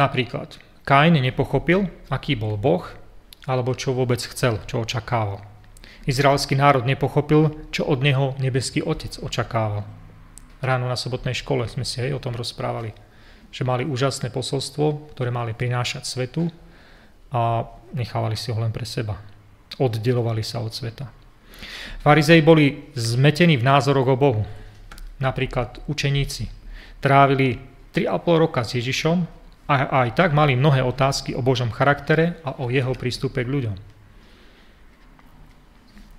Napríklad, 0.00 0.56
Kain 0.88 1.12
nepochopil, 1.12 1.92
aký 2.08 2.40
bol 2.40 2.56
Boh, 2.56 2.88
alebo 3.44 3.76
čo 3.76 3.92
vôbec 3.92 4.24
chcel, 4.24 4.64
čo 4.64 4.80
očakával. 4.80 5.44
Izraelský 6.10 6.58
národ 6.58 6.82
nepochopil, 6.82 7.70
čo 7.70 7.86
od 7.86 8.02
neho 8.02 8.34
nebeský 8.42 8.82
otec 8.82 9.22
očakával. 9.22 9.86
Ráno 10.58 10.90
na 10.90 10.98
sobotnej 10.98 11.38
škole 11.38 11.70
sme 11.70 11.86
si 11.86 12.02
aj 12.02 12.18
o 12.18 12.22
tom 12.22 12.34
rozprávali, 12.34 12.90
že 13.54 13.62
mali 13.62 13.86
úžasné 13.86 14.34
posolstvo, 14.34 15.14
ktoré 15.14 15.30
mali 15.30 15.54
prinášať 15.54 16.02
svetu 16.04 16.50
a 17.30 17.64
nechávali 17.94 18.34
si 18.34 18.50
ho 18.50 18.58
len 18.58 18.74
pre 18.74 18.82
seba. 18.82 19.22
Oddelovali 19.78 20.42
sa 20.42 20.58
od 20.60 20.74
sveta. 20.74 21.08
Farizei 22.02 22.42
boli 22.42 22.90
zmetení 22.98 23.54
v 23.54 23.64
názoroch 23.64 24.10
o 24.10 24.16
Bohu. 24.18 24.42
Napríklad 25.22 25.84
učeníci 25.86 26.48
trávili 26.98 27.56
3,5 27.94 28.42
roka 28.42 28.66
s 28.66 28.76
Ježišom 28.76 29.18
a 29.70 30.04
aj 30.04 30.18
tak 30.18 30.30
mali 30.34 30.58
mnohé 30.58 30.82
otázky 30.82 31.38
o 31.38 31.44
Božom 31.44 31.70
charaktere 31.70 32.42
a 32.42 32.58
o 32.58 32.68
jeho 32.68 32.92
prístupe 32.98 33.46
k 33.46 33.52
ľuďom. 33.52 33.99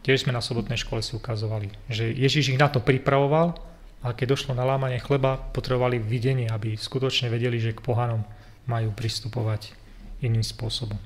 Tiež 0.02 0.26
sme 0.26 0.34
na 0.34 0.42
sobotnej 0.42 0.82
škole 0.82 1.06
si 1.06 1.14
ukazovali, 1.14 1.70
že 1.86 2.10
Ježiš 2.10 2.54
ich 2.54 2.62
na 2.62 2.74
to 2.74 2.82
pripravoval, 2.82 3.54
ale 4.02 4.18
keď 4.18 4.34
došlo 4.34 4.58
na 4.58 4.66
lámanie 4.66 4.98
chleba, 4.98 5.38
potrebovali 5.38 6.02
videnie, 6.02 6.50
aby 6.50 6.74
skutočne 6.74 7.30
vedeli, 7.30 7.62
že 7.62 7.78
k 7.78 7.86
pohanom 7.86 8.26
majú 8.66 8.90
pristupovať 8.98 9.78
iným 10.26 10.42
spôsobom. 10.42 10.98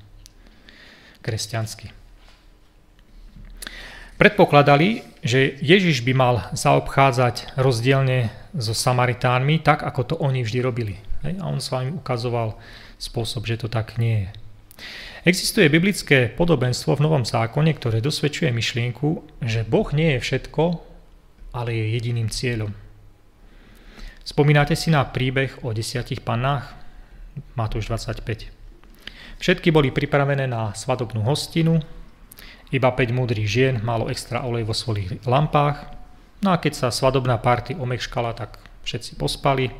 Kresťansky. 1.20 1.92
Predpokladali, 4.16 5.04
že 5.20 5.60
Ježiš 5.60 6.00
by 6.00 6.12
mal 6.16 6.34
zaobchádzať 6.56 7.60
rozdielne 7.60 8.32
so 8.56 8.72
Samaritánmi, 8.72 9.60
tak 9.60 9.84
ako 9.84 10.00
to 10.08 10.14
oni 10.16 10.40
vždy 10.40 10.64
robili. 10.64 10.96
A 11.20 11.44
on 11.44 11.60
s 11.60 11.68
vami 11.68 11.92
ukazoval 11.92 12.56
spôsob, 12.96 13.44
že 13.44 13.60
to 13.60 13.68
tak 13.68 14.00
nie 14.00 14.24
je. 14.24 14.30
Existuje 15.26 15.66
biblické 15.66 16.30
podobenstvo 16.30 16.94
v 16.94 17.02
Novom 17.02 17.26
zákone, 17.26 17.74
ktoré 17.74 17.98
dosvedčuje 17.98 18.46
myšlienku, 18.54 19.26
že 19.42 19.66
Boh 19.66 19.90
nie 19.90 20.14
je 20.14 20.22
všetko, 20.22 20.78
ale 21.50 21.74
je 21.74 21.98
jediným 21.98 22.30
cieľom. 22.30 22.70
Spomínate 24.22 24.78
si 24.78 24.94
na 24.94 25.02
príbeh 25.02 25.66
o 25.66 25.74
desiatich 25.74 26.22
pannách? 26.22 26.70
Matúš 27.58 27.90
25. 27.90 28.22
Všetky 29.42 29.74
boli 29.74 29.90
pripravené 29.90 30.46
na 30.46 30.70
svadobnú 30.78 31.26
hostinu, 31.26 31.82
iba 32.70 32.94
5 32.94 33.10
múdrych 33.10 33.50
žien 33.50 33.82
malo 33.82 34.06
extra 34.06 34.46
olej 34.46 34.62
vo 34.62 34.78
svojich 34.78 35.26
lampách, 35.26 35.90
no 36.38 36.54
a 36.54 36.62
keď 36.62 36.86
sa 36.86 36.94
svadobná 36.94 37.42
party 37.42 37.74
omekškala, 37.74 38.30
tak 38.38 38.62
všetci 38.86 39.18
pospali. 39.18 39.74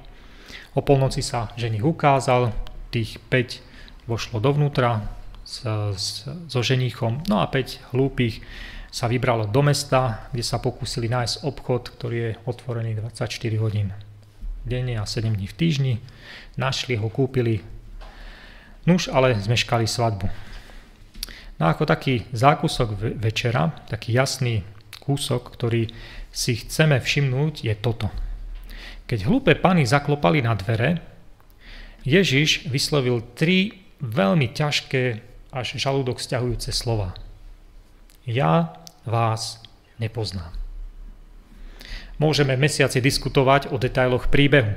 O 0.75 0.83
polnoci 0.83 1.23
sa 1.23 1.55
ženich 1.55 1.87
ukázal, 1.87 2.51
tých 2.91 3.23
5 3.31 4.11
vošlo 4.11 4.43
dovnútra, 4.43 5.07
s, 5.47 5.63
s, 5.95 6.27
so 6.27 6.61
ženichom. 6.61 7.23
No 7.31 7.39
a 7.39 7.47
5 7.47 7.95
hlúpých 7.95 8.43
sa 8.91 9.07
vybralo 9.07 9.47
do 9.47 9.63
mesta, 9.63 10.27
kde 10.35 10.43
sa 10.43 10.59
pokúsili 10.59 11.07
nájsť 11.07 11.47
obchod, 11.47 11.83
ktorý 11.95 12.17
je 12.19 12.31
otvorený 12.45 12.99
24 12.99 13.63
hodín 13.63 13.95
denne 14.67 14.99
a 14.99 15.07
7 15.07 15.31
dní 15.31 15.47
v 15.47 15.55
týždni. 15.55 15.95
Našli 16.59 16.99
ho, 16.99 17.07
kúpili. 17.07 17.63
Nuž, 18.85 19.07
ale 19.07 19.39
zmeškali 19.39 19.87
svadbu. 19.87 20.27
No 21.57 21.65
ako 21.71 21.89
taký 21.89 22.27
zákusok 22.35 23.17
večera, 23.17 23.73
taký 23.89 24.13
jasný 24.13 24.67
kúsok, 25.01 25.55
ktorý 25.55 25.89
si 26.35 26.59
chceme 26.61 26.99
všimnúť, 26.99 27.65
je 27.65 27.75
toto. 27.79 28.11
Keď 29.07 29.25
hlúpe 29.25 29.55
pany 29.55 29.87
zaklopali 29.87 30.43
na 30.43 30.59
dvere, 30.59 30.99
Ježiš 32.03 32.67
vyslovil 32.69 33.23
tri 33.39 33.87
veľmi 34.03 34.51
ťažké 34.53 35.36
až 35.57 35.81
žalúdok 35.81 36.21
stiahujúce 36.21 36.69
slova. 36.77 37.17
Ja 38.29 38.77
vás 39.09 39.65
nepoznám. 39.97 40.53
Môžeme 42.21 42.61
mesiaci 42.61 43.01
diskutovať 43.01 43.73
o 43.73 43.81
detailoch 43.81 44.29
príbehu. 44.29 44.77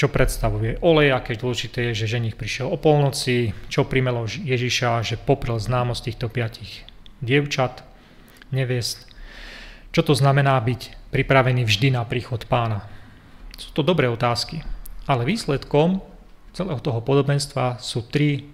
Čo 0.00 0.08
predstavuje 0.08 0.80
olej, 0.80 1.12
aké 1.12 1.36
dôležité 1.36 1.92
je, 1.92 2.04
že 2.04 2.16
ženich 2.16 2.40
prišiel 2.40 2.72
o 2.72 2.80
polnoci, 2.80 3.52
čo 3.68 3.84
primelo 3.84 4.24
Ježiša, 4.24 5.04
že 5.04 5.20
poprel 5.20 5.60
známosť 5.60 6.00
týchto 6.08 6.32
piatich 6.32 6.88
dievčat, 7.20 7.84
neviest. 8.48 9.04
Čo 9.92 10.00
to 10.08 10.14
znamená 10.16 10.56
byť 10.64 11.12
pripravený 11.12 11.68
vždy 11.68 11.92
na 11.92 12.08
príchod 12.08 12.40
pána? 12.48 12.88
Sú 13.60 13.76
to 13.76 13.84
dobré 13.84 14.08
otázky, 14.08 14.64
ale 15.04 15.28
výsledkom 15.28 16.00
celého 16.56 16.80
toho 16.80 17.04
podobenstva 17.04 17.76
sú 17.76 18.00
tri 18.08 18.48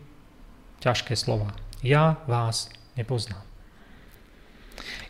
ťažké 0.80 1.16
slova. 1.16 1.52
Ja 1.84 2.20
vás 2.26 2.72
nepoznám. 2.96 3.46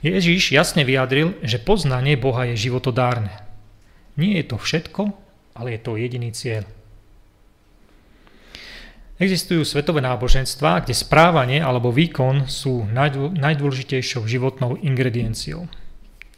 Ježíš 0.05 0.55
jasne 0.55 0.87
vyjadril, 0.87 1.35
že 1.43 1.59
poznanie 1.59 2.15
Boha 2.15 2.47
je 2.53 2.69
životodárne. 2.69 3.33
Nie 4.15 4.41
je 4.43 4.55
to 4.55 4.57
všetko, 4.61 5.11
ale 5.57 5.77
je 5.77 5.81
to 5.83 5.99
jediný 5.99 6.31
cieľ. 6.31 6.65
Existujú 9.17 9.65
svetové 9.65 10.05
náboženstva, 10.05 10.85
kde 10.85 10.93
správanie 10.93 11.65
alebo 11.65 11.89
výkon 11.89 12.53
sú 12.53 12.85
najdôležitejšou 13.33 14.29
životnou 14.29 14.77
ingredienciou. 14.77 15.65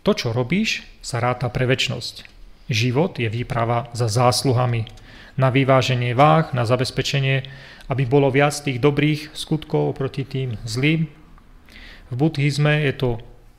To, 0.06 0.10
čo 0.14 0.30
robíš, 0.30 0.86
sa 1.02 1.18
ráta 1.18 1.50
pre 1.50 1.66
väčnosť. 1.66 2.22
Život 2.70 3.18
je 3.18 3.26
výprava 3.26 3.90
za 3.98 4.06
zásluhami, 4.06 4.86
na 5.34 5.50
vyváženie 5.50 6.14
váh, 6.14 6.54
na 6.54 6.62
zabezpečenie, 6.62 7.50
aby 7.88 8.04
bolo 8.04 8.28
viac 8.28 8.52
tých 8.52 8.78
dobrých 8.78 9.32
skutkov 9.32 9.96
proti 9.96 10.28
tým 10.28 10.60
zlým. 10.64 11.08
V 12.08 12.14
buddhizme 12.14 12.84
je 12.88 12.92
to 12.96 13.10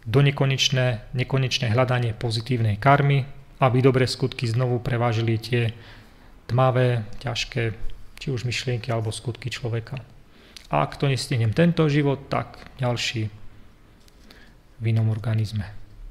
do 0.05 0.21
nekonečné, 0.21 1.13
nekonečné 1.13 1.69
hľadanie 1.69 2.17
pozitívnej 2.17 2.77
karmy, 2.81 3.25
aby 3.59 3.77
dobré 3.83 4.07
skutky 4.07 4.47
znovu 4.47 4.79
prevážili 4.79 5.37
tie 5.37 5.73
tmavé, 6.49 7.05
ťažké, 7.21 7.75
či 8.17 8.27
už 8.33 8.47
myšlienky 8.47 8.89
alebo 8.89 9.13
skutky 9.13 9.53
človeka. 9.53 10.01
A 10.69 10.85
ak 10.85 10.97
to 10.97 11.09
nestihnem 11.09 11.53
tento 11.53 11.85
život, 11.89 12.29
tak 12.29 12.57
ďalší 12.77 13.29
v 14.79 14.83
inom 14.85 15.09
organizme. 15.09 15.65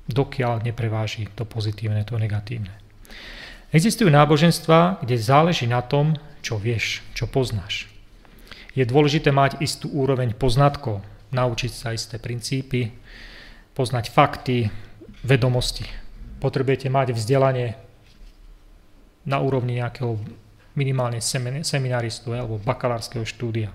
Dokiaľ 0.09 0.67
nepreváži 0.67 1.31
to 1.35 1.47
pozitívne, 1.47 2.03
to 2.05 2.19
negatívne. 2.19 2.73
Existujú 3.69 4.09
náboženstva, 4.09 5.05
kde 5.05 5.21
záleží 5.21 5.69
na 5.69 5.85
tom, 5.85 6.17
čo 6.41 6.57
vieš, 6.57 7.05
čo 7.13 7.29
poznáš. 7.29 7.98
Je 8.77 8.85
dôležité 8.85 9.33
mať 9.33 9.61
istú 9.65 9.89
úroveň 9.93 10.37
poznatkov, 10.37 11.01
naučiť 11.33 11.73
sa 11.73 11.93
isté 11.93 12.21
princípy, 12.21 12.93
poznať 13.73 14.11
fakty, 14.11 14.69
vedomosti. 15.25 15.87
Potrebujete 16.39 16.91
mať 16.91 17.15
vzdelanie 17.15 17.75
na 19.27 19.39
úrovni 19.43 19.79
nejakého 19.83 20.17
minimálne 20.79 21.19
seminaristu 21.65 22.33
alebo 22.33 22.63
bakalárskeho 22.63 23.27
štúdia. 23.27 23.75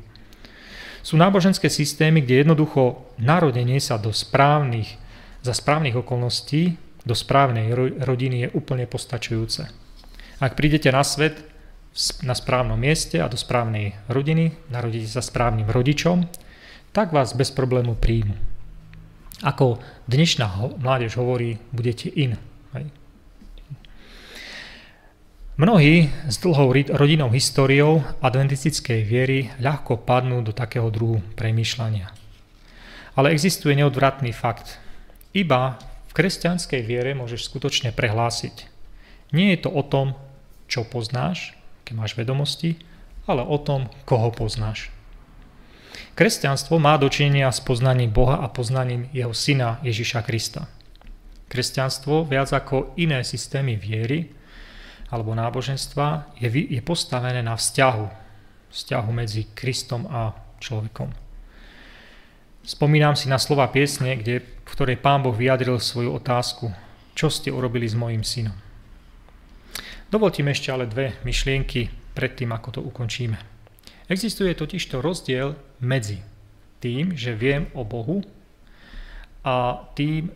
Sú 1.04 1.20
náboženské 1.20 1.68
systémy, 1.68 2.24
kde 2.24 2.48
jednoducho 2.48 3.04
narodenie 3.20 3.76
sa 3.84 4.00
do 4.00 4.16
správnych, 4.16 4.96
za 5.44 5.52
správnych 5.52 6.00
okolností 6.00 6.80
do 7.04 7.12
správnej 7.12 7.76
rodiny 8.00 8.48
je 8.48 8.54
úplne 8.56 8.88
postačujúce. 8.88 9.68
Ak 10.40 10.56
prídete 10.56 10.88
na 10.88 11.04
svet 11.04 11.44
na 12.26 12.34
správnom 12.34 12.78
mieste 12.78 13.22
a 13.22 13.30
do 13.30 13.38
správnej 13.38 13.94
rodiny, 14.10 14.58
narodíte 14.74 15.14
sa 15.14 15.22
správnym 15.22 15.70
rodičom, 15.70 16.26
tak 16.90 17.14
vás 17.14 17.38
bez 17.38 17.54
problému 17.54 17.94
príjmu. 17.94 18.34
Ako 19.46 19.78
dnešná 20.10 20.78
mládež 20.82 21.22
hovorí, 21.22 21.62
budete 21.70 22.10
in. 22.10 22.40
Hej. 22.74 22.90
Mnohí 25.54 26.10
s 26.26 26.42
dlhou 26.42 26.74
rodinnou 26.74 27.30
históriou 27.30 28.02
adventistickej 28.26 29.06
viery 29.06 29.54
ľahko 29.62 30.02
padnú 30.02 30.42
do 30.42 30.50
takého 30.50 30.90
druhu 30.90 31.22
premýšľania. 31.38 32.10
Ale 33.14 33.30
existuje 33.30 33.78
neodvratný 33.78 34.34
fakt. 34.34 34.82
Iba 35.30 35.78
v 36.10 36.12
kresťanskej 36.18 36.82
viere 36.82 37.14
môžeš 37.14 37.54
skutočne 37.54 37.94
prehlásiť. 37.94 38.66
Nie 39.30 39.54
je 39.54 39.66
to 39.66 39.70
o 39.70 39.86
tom, 39.86 40.18
čo 40.66 40.90
poznáš, 40.90 41.54
keď 41.84 41.94
máš 41.96 42.16
vedomosti, 42.16 42.80
ale 43.28 43.43
o 43.43 43.56
tom, 43.60 43.88
koho 44.04 44.32
poznáš. 44.32 44.91
Kresťanstvo 46.13 46.78
má 46.78 46.98
dočinenia 47.00 47.50
s 47.50 47.63
poznaním 47.63 48.13
Boha 48.13 48.41
a 48.41 48.52
poznaním 48.52 49.10
jeho 49.15 49.34
syna 49.34 49.82
Ježiša 49.82 50.22
Krista. 50.26 50.69
Kresťanstvo 51.50 52.26
viac 52.26 52.50
ako 52.54 52.98
iné 52.98 53.22
systémy 53.22 53.78
viery 53.78 54.30
alebo 55.13 55.38
náboženstva 55.38 56.34
je 56.41 56.82
postavené 56.82 57.46
na 57.46 57.54
vzťahu. 57.54 58.06
Vzťahu 58.74 59.10
medzi 59.13 59.46
Kristom 59.54 60.10
a 60.10 60.34
človekom. 60.58 61.13
Spomínam 62.65 63.13
si 63.13 63.30
na 63.30 63.38
slova 63.38 63.69
piesne, 63.69 64.17
kde, 64.17 64.41
v 64.41 64.72
ktorej 64.74 64.98
pán 64.98 65.22
Boh 65.22 65.36
vyjadril 65.36 65.78
svoju 65.78 66.17
otázku. 66.17 66.74
Čo 67.13 67.30
ste 67.30 67.54
urobili 67.54 67.86
s 67.86 67.93
mojim 67.93 68.26
synom? 68.26 68.58
Dovolte 70.13 70.45
ešte 70.45 70.69
ale 70.69 70.86
dve 70.86 71.17
myšlienky 71.26 71.89
predtým, 72.13 72.54
ako 72.54 72.69
to 72.78 72.82
ukončíme. 72.86 73.34
Existuje 74.06 74.54
totižto 74.54 75.02
rozdiel 75.02 75.58
medzi 75.82 76.21
tým, 76.86 77.17
že 77.17 77.34
viem 77.34 77.65
o 77.73 77.82
Bohu 77.82 78.21
a 79.41 79.82
tým, 79.97 80.30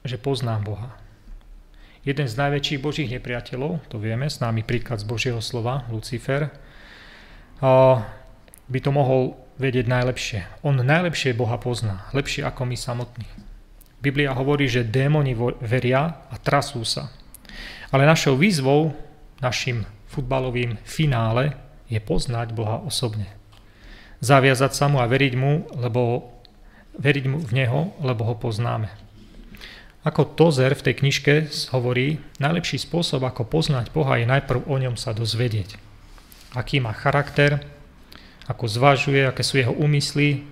že 0.00 0.16
poznám 0.16 0.64
Boha. 0.64 0.96
Jeden 2.08 2.24
z 2.24 2.40
najväčších 2.40 2.80
božích 2.80 3.12
nepriateľov, 3.12 3.84
to 3.92 4.00
vieme, 4.00 4.32
s 4.32 4.40
námi 4.40 4.64
príklad 4.64 5.04
z 5.04 5.06
Božieho 5.06 5.44
slova, 5.44 5.84
Lucifer, 5.92 6.48
by 8.64 8.78
to 8.80 8.90
mohol 8.96 9.36
vedieť 9.60 9.92
najlepšie. 9.92 10.40
On 10.64 10.72
najlepšie 10.72 11.36
Boha 11.36 11.60
pozná, 11.60 12.08
lepšie 12.16 12.48
ako 12.48 12.64
my 12.64 12.80
samotní. 12.80 13.28
Biblia 14.00 14.32
hovorí, 14.32 14.72
že 14.72 14.88
démoni 14.88 15.36
veria 15.60 16.16
a 16.32 16.34
trasú 16.40 16.80
sa. 16.88 17.12
Ale 17.92 18.08
našou 18.08 18.40
výzvou, 18.40 18.96
našim 19.44 19.84
futbalovým 20.08 20.80
finále 20.80 21.52
je 21.92 22.00
poznať 22.00 22.56
Boha 22.56 22.80
osobne. 22.80 23.28
Zaviazať 24.24 24.72
sa 24.72 24.88
mu 24.88 24.96
a 24.96 25.04
veriť 25.04 25.36
mu, 25.36 25.68
lebo 25.76 26.32
veriť 26.96 27.24
mu 27.28 27.38
v 27.44 27.52
Neho, 27.52 27.92
lebo 28.00 28.24
ho 28.24 28.34
poznáme. 28.40 28.88
Ako 30.02 30.34
Tozer 30.34 30.72
v 30.74 30.84
tej 30.88 30.94
knižke 31.04 31.34
hovorí, 31.70 32.18
najlepší 32.40 32.80
spôsob, 32.80 33.22
ako 33.22 33.46
poznať 33.46 33.94
Boha, 33.94 34.18
je 34.18 34.26
najprv 34.26 34.66
o 34.66 34.76
ňom 34.80 34.96
sa 34.96 35.14
dozvedieť. 35.14 35.76
Aký 36.56 36.80
má 36.80 36.96
charakter, 36.96 37.60
ako 38.50 38.66
zvažuje, 38.66 39.22
aké 39.22 39.44
sú 39.44 39.60
jeho 39.60 39.70
úmysly, 39.70 40.48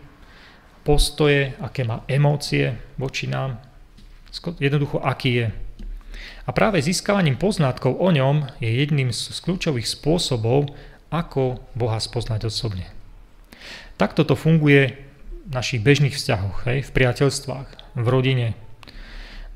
postoje, 0.87 1.57
aké 1.59 1.83
má 1.89 2.07
emócie 2.07 2.79
voči 2.95 3.27
nám, 3.27 3.59
jednoducho 4.61 5.03
aký 5.03 5.31
je. 5.35 5.47
A 6.47 6.51
práve 6.51 6.83
získavaním 6.83 7.39
poznatkov 7.39 7.97
o 8.01 8.09
ňom 8.11 8.49
je 8.59 8.71
jedným 8.71 9.15
z 9.15 9.37
kľúčových 9.45 9.87
spôsobov, 9.87 10.73
ako 11.11 11.59
Boha 11.75 11.99
spoznať 11.99 12.47
osobne. 12.47 12.87
Takto 13.99 14.25
to 14.25 14.39
funguje 14.39 14.97
v 15.47 15.53
našich 15.53 15.83
bežných 15.83 16.15
vzťahoch, 16.15 16.65
hej, 16.71 16.87
v 16.87 16.95
priateľstvách, 16.95 17.69
v 17.99 18.07
rodine, 18.07 18.55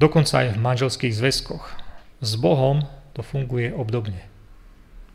dokonca 0.03 0.45
aj 0.45 0.59
v 0.59 0.63
manželských 0.63 1.15
zväzkoch. 1.15 1.65
S 2.21 2.33
Bohom 2.37 2.85
to 3.15 3.23
funguje 3.23 3.71
obdobne. 3.71 4.27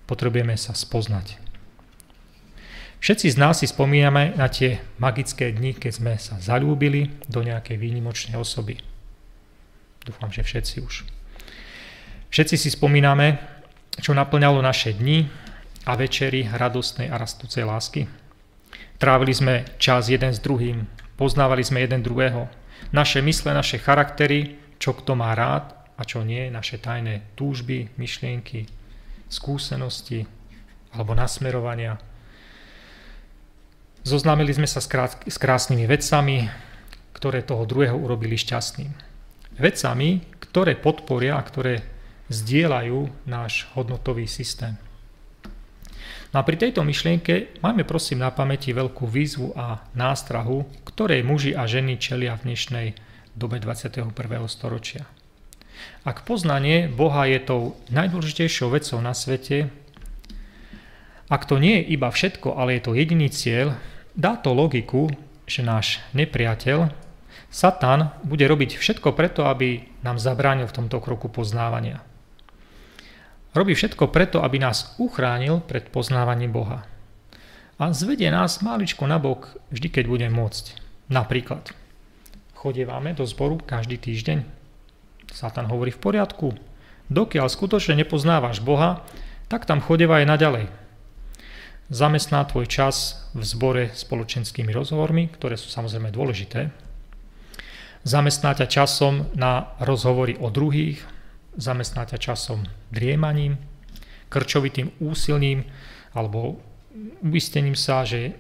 Potrebujeme 0.08 0.56
sa 0.56 0.74
spoznať. 0.74 1.38
Všetci 3.00 3.32
z 3.32 3.38
nás 3.40 3.64
si 3.64 3.68
spomíname 3.68 4.36
na 4.36 4.52
tie 4.52 4.84
magické 5.00 5.56
dni, 5.56 5.72
keď 5.72 5.92
sme 5.94 6.14
sa 6.20 6.36
zalúbili 6.42 7.16
do 7.32 7.40
nejakej 7.40 7.80
výnimočnej 7.80 8.36
osoby. 8.36 8.84
Dúfam, 10.04 10.32
že 10.32 10.44
všetci 10.44 10.76
už. 10.84 11.19
Všetci 12.30 12.56
si 12.58 12.70
spomíname, 12.70 13.42
čo 14.00 14.14
naplňalo 14.14 14.62
naše 14.62 14.94
dni 14.94 15.26
a 15.86 15.98
večery 15.98 16.46
radostnej 16.46 17.10
a 17.10 17.18
rastúcej 17.18 17.66
lásky. 17.66 18.06
Trávili 19.02 19.34
sme 19.34 19.66
čas 19.82 20.08
jeden 20.08 20.32
s 20.32 20.40
druhým, 20.40 20.86
poznávali 21.18 21.66
sme 21.66 21.82
jeden 21.82 22.06
druhého. 22.06 22.46
Naše 22.94 23.20
mysle, 23.26 23.52
naše 23.52 23.82
charaktery, 23.82 24.56
čo 24.78 24.94
kto 24.96 25.18
má 25.18 25.34
rád 25.36 25.74
a 26.00 26.06
čo 26.08 26.24
nie, 26.24 26.48
naše 26.48 26.80
tajné 26.80 27.36
túžby, 27.36 27.92
myšlienky, 28.00 28.70
skúsenosti 29.28 30.24
alebo 30.94 31.18
nasmerovania– 31.18 32.00
Zoznámili 34.04 34.56
sme 34.56 34.68
sa 34.68 34.80
s, 34.80 34.88
krát, 34.88 35.12
s 35.28 35.36
krásnymi 35.36 35.84
vecami, 35.84 36.48
ktoré 37.12 37.44
toho 37.44 37.68
druhého 37.68 38.00
urobili 38.00 38.40
šťastným. 38.40 38.92
Vecami, 39.60 40.24
ktoré 40.40 40.80
podporia 40.80 41.36
a 41.36 41.44
ktoré 41.44 41.84
zdieľajú 42.30 43.26
náš 43.26 43.66
hodnotový 43.74 44.30
systém. 44.30 44.78
No 46.30 46.42
a 46.42 46.46
pri 46.46 46.62
tejto 46.62 46.86
myšlienke 46.86 47.58
máme 47.66 47.82
prosím 47.90 48.22
na 48.22 48.30
pamäti 48.30 48.70
veľkú 48.70 49.10
výzvu 49.10 49.58
a 49.58 49.82
nástrahu, 49.98 50.62
ktorej 50.86 51.26
muži 51.26 51.58
a 51.58 51.66
ženy 51.66 51.98
čelia 51.98 52.38
v 52.38 52.54
dnešnej 52.54 52.88
dobe 53.34 53.58
21. 53.58 54.14
storočia. 54.46 55.10
Ak 56.06 56.28
poznanie 56.30 56.86
Boha 56.86 57.26
je 57.26 57.40
tou 57.42 57.62
najdôležitejšou 57.90 58.70
vecou 58.70 59.02
na 59.02 59.18
svete, 59.18 59.74
ak 61.30 61.46
to 61.50 61.58
nie 61.58 61.82
je 61.82 61.98
iba 61.98 62.10
všetko, 62.10 62.58
ale 62.58 62.78
je 62.78 62.82
to 62.86 62.98
jediný 62.98 63.30
cieľ, 63.30 63.78
dá 64.14 64.38
to 64.38 64.54
logiku, 64.54 65.10
že 65.50 65.66
náš 65.66 65.98
nepriateľ 66.14 66.94
Satan 67.50 68.14
bude 68.22 68.46
robiť 68.46 68.78
všetko 68.78 69.18
preto, 69.18 69.50
aby 69.50 69.82
nám 70.06 70.22
zabránil 70.22 70.70
v 70.70 70.78
tomto 70.78 71.02
kroku 71.02 71.34
poznávania. 71.34 72.06
Robí 73.50 73.74
všetko 73.74 74.14
preto, 74.14 74.46
aby 74.46 74.62
nás 74.62 74.94
uchránil 75.02 75.66
pred 75.66 75.90
poznávaním 75.90 76.54
Boha. 76.54 76.86
A 77.82 77.90
zvedie 77.98 78.30
nás 78.30 78.62
máličko 78.62 79.10
nabok 79.10 79.58
vždy, 79.74 79.90
keď 79.90 80.06
bude 80.06 80.28
môcť. 80.30 80.78
Napríklad, 81.10 81.74
chodívame 82.54 83.18
do 83.18 83.26
zboru 83.26 83.58
každý 83.58 83.98
týždeň. 83.98 84.46
Satan 85.34 85.66
hovorí 85.66 85.90
v 85.90 85.98
poriadku. 85.98 86.54
Dokiaľ 87.10 87.50
skutočne 87.50 87.98
nepoznávaš 87.98 88.62
Boha, 88.62 89.02
tak 89.50 89.66
tam 89.66 89.82
chodeva 89.82 90.22
aj 90.22 90.30
naďalej. 90.30 90.66
Zamestná 91.90 92.46
tvoj 92.46 92.70
čas 92.70 93.26
v 93.34 93.42
zbore 93.42 93.84
spoločenskými 93.98 94.70
rozhovormi, 94.70 95.26
ktoré 95.34 95.58
sú 95.58 95.74
samozrejme 95.74 96.14
dôležité. 96.14 96.70
Zamestná 98.06 98.54
ťa 98.54 98.70
časom 98.70 99.26
na 99.34 99.74
rozhovory 99.82 100.38
o 100.38 100.54
druhých, 100.54 101.02
zamestná 101.60 102.08
ťa 102.08 102.18
časom 102.18 102.64
driemaním, 102.90 103.60
krčovitým 104.32 104.96
úsilním 105.04 105.68
alebo 106.16 106.58
uistením 107.22 107.76
sa, 107.76 108.08
že 108.08 108.34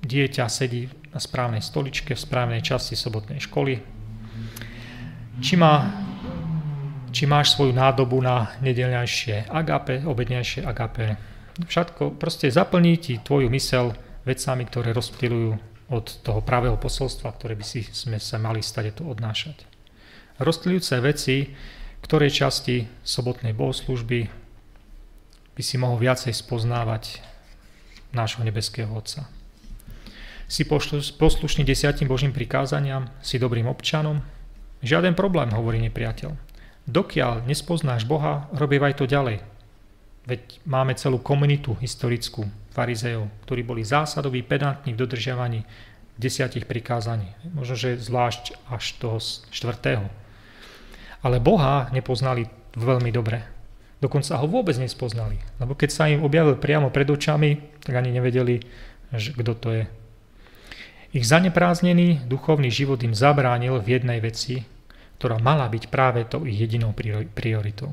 dieťa 0.00 0.48
sedí 0.48 0.88
na 1.12 1.20
správnej 1.20 1.60
stoličke 1.60 2.16
v 2.16 2.24
správnej 2.24 2.62
časti 2.64 2.96
sobotnej 2.96 3.42
školy. 3.42 3.82
Či, 5.40 5.54
má, 5.56 5.88
či 7.12 7.24
máš 7.28 7.56
svoju 7.56 7.74
nádobu 7.74 8.20
na 8.22 8.54
nedelňajšie 8.64 9.50
agape, 9.50 10.04
obedňajšie 10.04 10.64
agape, 10.64 11.16
všetko 11.60 12.16
proste 12.16 12.48
zaplní 12.48 12.96
ti 12.96 13.20
tvoju 13.20 13.52
mysel 13.52 13.92
vecami, 14.24 14.64
ktoré 14.68 14.92
rozptýlujú 14.92 15.50
od 15.90 16.06
toho 16.22 16.40
pravého 16.40 16.78
posolstva, 16.78 17.34
ktoré 17.34 17.58
by 17.58 17.64
si 17.66 17.82
sme 17.82 18.22
sa 18.22 18.38
mali 18.38 18.62
stať 18.62 19.02
tu 19.02 19.10
odnášať. 19.10 19.66
Rozptýlujúce 20.38 20.94
veci, 21.02 21.50
ktorej 22.04 22.32
časti 22.32 22.88
sobotnej 23.04 23.52
bohoslužby 23.52 24.30
by 25.56 25.62
si 25.62 25.76
mohol 25.76 26.00
viacej 26.00 26.32
spoznávať 26.32 27.20
nášho 28.10 28.42
nebeského 28.42 28.90
Otca. 28.90 29.28
Si 30.50 30.66
poslušný 31.14 31.62
desiatim 31.62 32.10
Božím 32.10 32.34
prikázaniam, 32.34 33.06
si 33.22 33.38
dobrým 33.38 33.70
občanom? 33.70 34.18
Žiaden 34.82 35.14
problém, 35.14 35.52
hovorí 35.54 35.78
nepriateľ. 35.86 36.34
Dokiaľ 36.90 37.46
nespoznáš 37.46 38.02
Boha, 38.02 38.50
robievaj 38.50 38.98
to 38.98 39.06
ďalej. 39.06 39.38
Veď 40.26 40.40
máme 40.66 40.98
celú 40.98 41.22
komunitu 41.22 41.78
historickú 41.78 42.50
farizejov, 42.74 43.30
ktorí 43.46 43.62
boli 43.62 43.86
zásadoví, 43.86 44.42
pedantní 44.42 44.96
v 44.96 45.00
dodržiavaní 45.06 45.62
desiatich 46.18 46.66
prikázaní. 46.66 47.30
Možno, 47.54 47.78
že 47.78 48.00
zvlášť 48.00 48.58
až 48.74 48.84
toho 48.98 49.22
štvrtého. 49.54 50.10
Ale 51.20 51.40
Boha 51.40 51.92
nepoznali 51.92 52.48
veľmi 52.76 53.12
dobre. 53.12 53.44
Dokonca 54.00 54.40
ho 54.40 54.48
vôbec 54.48 54.80
nespoznali. 54.80 55.36
Lebo 55.60 55.76
keď 55.76 55.90
sa 55.92 56.08
im 56.08 56.24
objavil 56.24 56.56
priamo 56.56 56.88
pred 56.88 57.04
očami, 57.12 57.80
tak 57.84 58.00
ani 58.00 58.16
nevedeli, 58.16 58.64
že 59.12 59.36
kto 59.36 59.52
to 59.60 59.68
je. 59.76 59.84
Ich 61.12 61.26
zanepráznený 61.28 62.24
duchovný 62.24 62.70
život 62.72 63.02
im 63.04 63.12
zabránil 63.12 63.82
v 63.82 64.00
jednej 64.00 64.22
veci, 64.24 64.64
ktorá 65.20 65.36
mala 65.36 65.68
byť 65.68 65.92
práve 65.92 66.24
tou 66.24 66.48
ich 66.48 66.56
jedinou 66.56 66.96
prioritou. 67.36 67.92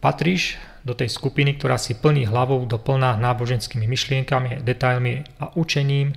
Patríš 0.00 0.56
do 0.80 0.96
tej 0.96 1.12
skupiny, 1.12 1.60
ktorá 1.60 1.76
si 1.76 1.92
plní 1.92 2.24
hlavou 2.24 2.64
doplná 2.64 3.20
náboženskými 3.20 3.84
myšlienkami, 3.84 4.64
detailmi 4.64 5.28
a 5.40 5.52
učením, 5.56 6.16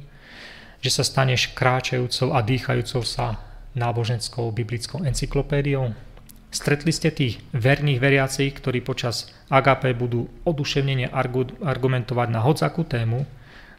že 0.81 0.91
sa 0.93 1.03
staneš 1.03 1.53
kráčajúcou 1.57 2.33
a 2.33 2.43
dýchajúcou 2.45 3.01
sa 3.03 3.41
náboženskou 3.73 4.49
biblickou 4.53 5.05
encyklopédiou? 5.05 5.93
Stretli 6.47 6.95
ste 6.95 7.11
tých 7.11 7.43
verných 7.51 7.99
veriacich, 7.99 8.55
ktorí 8.55 8.79
počas 8.81 9.29
agape 9.51 9.91
budú 9.91 10.31
oduševnene 10.47 11.11
argumentovať 11.61 12.27
na 12.31 12.39
hodzakú 12.39 12.87
tému, 12.87 13.27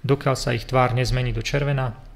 dokiaľ 0.05 0.35
sa 0.37 0.53
ich 0.53 0.69
tvár 0.69 0.93
nezmení 0.93 1.33
do 1.33 1.41
červena? 1.41 2.09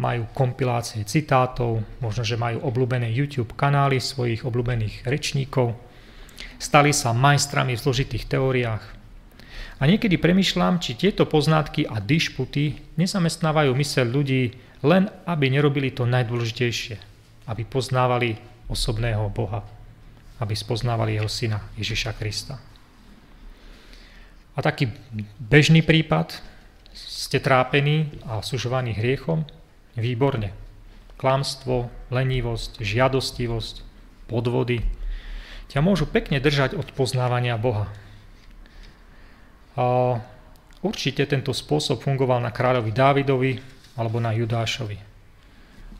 majú 0.00 0.24
kompilácie 0.32 1.04
citátov, 1.04 1.84
možno, 2.00 2.24
že 2.24 2.40
majú 2.40 2.64
obľúbené 2.64 3.12
YouTube 3.12 3.52
kanály 3.52 4.00
svojich 4.00 4.48
obľúbených 4.48 5.04
rečníkov, 5.04 5.76
stali 6.56 6.96
sa 6.96 7.12
majstrami 7.12 7.76
v 7.76 7.82
zložitých 7.84 8.24
teóriách. 8.24 8.99
A 9.80 9.88
niekedy 9.88 10.20
premyšľam, 10.20 10.76
či 10.76 10.92
tieto 10.92 11.24
poznatky 11.24 11.88
a 11.88 12.04
dišputy 12.04 12.76
nezamestnávajú 13.00 13.72
mysel 13.80 14.12
ľudí 14.12 14.52
len, 14.84 15.08
aby 15.24 15.48
nerobili 15.48 15.88
to 15.88 16.04
najdôležitejšie, 16.04 17.00
aby 17.48 17.62
poznávali 17.64 18.36
osobného 18.68 19.32
Boha, 19.32 19.64
aby 20.36 20.52
spoznávali 20.52 21.16
jeho 21.16 21.32
syna 21.32 21.64
Ježiša 21.80 22.12
Krista. 22.20 22.60
A 24.52 24.58
taký 24.60 24.92
bežný 25.40 25.80
prípad, 25.80 26.36
ste 26.92 27.40
trápení 27.40 28.12
a 28.28 28.44
sužovaní 28.44 28.92
hriechom, 28.92 29.48
Výborne. 29.98 30.54
Klamstvo, 31.18 31.90
lenivosť, 32.08 32.80
žiadostivosť, 32.80 33.74
podvody 34.30 34.80
ťa 35.70 35.82
môžu 35.82 36.06
pekne 36.06 36.38
držať 36.38 36.78
od 36.78 36.90
poznávania 36.94 37.58
Boha. 37.58 37.90
Určite 40.80 41.28
tento 41.28 41.52
spôsob 41.52 42.00
fungoval 42.00 42.40
na 42.40 42.48
kráľovi 42.48 42.92
Dávidovi 42.92 43.52
alebo 44.00 44.16
na 44.16 44.32
Judášovi. 44.32 44.96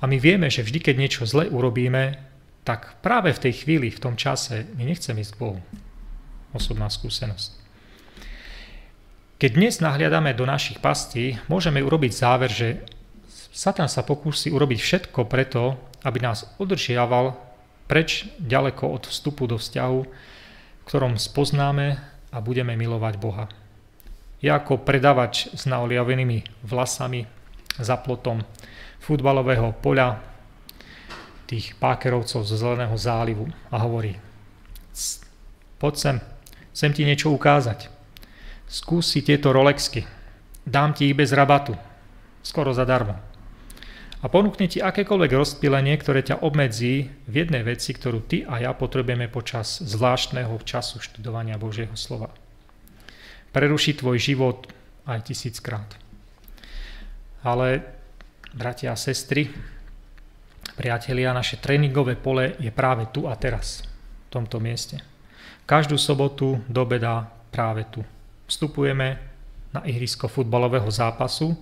A 0.01 0.09
my 0.09 0.17
vieme, 0.17 0.49
že 0.49 0.65
vždy, 0.65 0.81
keď 0.81 0.95
niečo 0.97 1.29
zle 1.29 1.45
urobíme, 1.53 2.17
tak 2.65 2.97
práve 3.05 3.37
v 3.37 3.43
tej 3.45 3.65
chvíli, 3.65 3.93
v 3.93 4.01
tom 4.01 4.17
čase, 4.17 4.65
my 4.73 4.89
nechceme 4.89 5.21
ísť 5.21 5.37
k 5.37 5.41
Bohu. 5.41 5.61
Osobná 6.57 6.89
skúsenosť. 6.89 7.61
Keď 9.37 9.51
dnes 9.53 9.85
nahliadame 9.85 10.33
do 10.33 10.49
našich 10.49 10.81
pastí, 10.81 11.37
môžeme 11.53 11.85
urobiť 11.85 12.13
záver, 12.17 12.49
že 12.49 12.81
Satan 13.53 13.93
sa 13.93 14.01
pokúsi 14.01 14.49
urobiť 14.49 14.81
všetko 14.81 15.29
preto, 15.29 15.77
aby 16.05 16.25
nás 16.25 16.49
udržiaval 16.57 17.37
preč 17.85 18.29
ďaleko 18.41 18.97
od 18.97 19.03
vstupu 19.13 19.45
do 19.45 19.61
vzťahu, 19.61 20.01
v 20.05 20.85
ktorom 20.89 21.21
spoznáme 21.21 22.01
a 22.33 22.39
budeme 22.41 22.73
milovať 22.77 23.15
Boha. 23.21 23.53
Ja 24.41 24.57
ako 24.57 24.81
predavač 24.81 25.53
s 25.53 25.69
naoliavenými 25.69 26.65
vlasami 26.65 27.29
za 27.77 28.01
plotom 28.01 28.41
futbalového 29.01 29.77
poľa 29.85 30.21
tých 31.45 31.77
pákerovcov 31.77 32.49
zo 32.49 32.57
Zeleného 32.57 32.97
zálivu 32.97 33.49
a 33.69 33.77
hovorí 33.85 34.17
poď 35.77 35.95
sem, 35.97 36.17
chcem 36.73 36.91
ti 36.93 37.03
niečo 37.05 37.33
ukázať. 37.33 37.89
Skúsi 38.71 39.25
tieto 39.25 39.51
Rolexky. 39.51 40.07
Dám 40.63 40.95
ti 40.95 41.11
ich 41.11 41.17
bez 41.17 41.35
rabatu. 41.35 41.75
Skoro 42.45 42.71
zadarmo 42.71 43.31
a 44.21 44.27
ponúkne 44.29 44.69
ti 44.69 44.85
akékoľvek 44.85 45.33
rozptýlenie, 45.33 45.97
ktoré 45.97 46.21
ťa 46.21 46.45
obmedzí 46.45 47.09
v 47.25 47.35
jednej 47.35 47.65
veci, 47.65 47.97
ktorú 47.97 48.21
ty 48.21 48.45
a 48.45 48.61
ja 48.61 48.77
potrebujeme 48.77 49.33
počas 49.33 49.81
zvláštneho 49.81 50.61
času 50.61 51.01
študovania 51.01 51.57
Božieho 51.57 51.97
slova. 51.97 52.29
Preruší 53.51 53.99
tvoj 53.99 54.17
život 54.19 54.71
aj 55.07 55.27
tisíckrát. 55.27 55.91
Ale, 57.43 57.83
bratia 58.55 58.95
a 58.95 59.01
sestry, 59.01 59.51
priatelia, 60.79 61.35
naše 61.35 61.59
tréningové 61.59 62.15
pole 62.15 62.55
je 62.63 62.71
práve 62.71 63.11
tu 63.11 63.27
a 63.27 63.35
teraz, 63.35 63.83
v 64.27 64.29
tomto 64.31 64.63
mieste. 64.63 65.03
Každú 65.67 65.99
sobotu 65.99 66.63
do 66.71 66.83
beda 66.87 67.27
práve 67.51 67.87
tu. 67.91 68.07
Vstupujeme 68.47 69.19
na 69.71 69.81
ihrisko 69.87 70.27
futbalového 70.27 70.91
zápasu, 70.91 71.55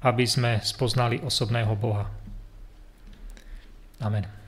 aby 0.00 0.24
sme 0.24 0.60
spoznali 0.64 1.20
osobného 1.20 1.72
Boha. 1.76 2.08
Amen. 4.00 4.39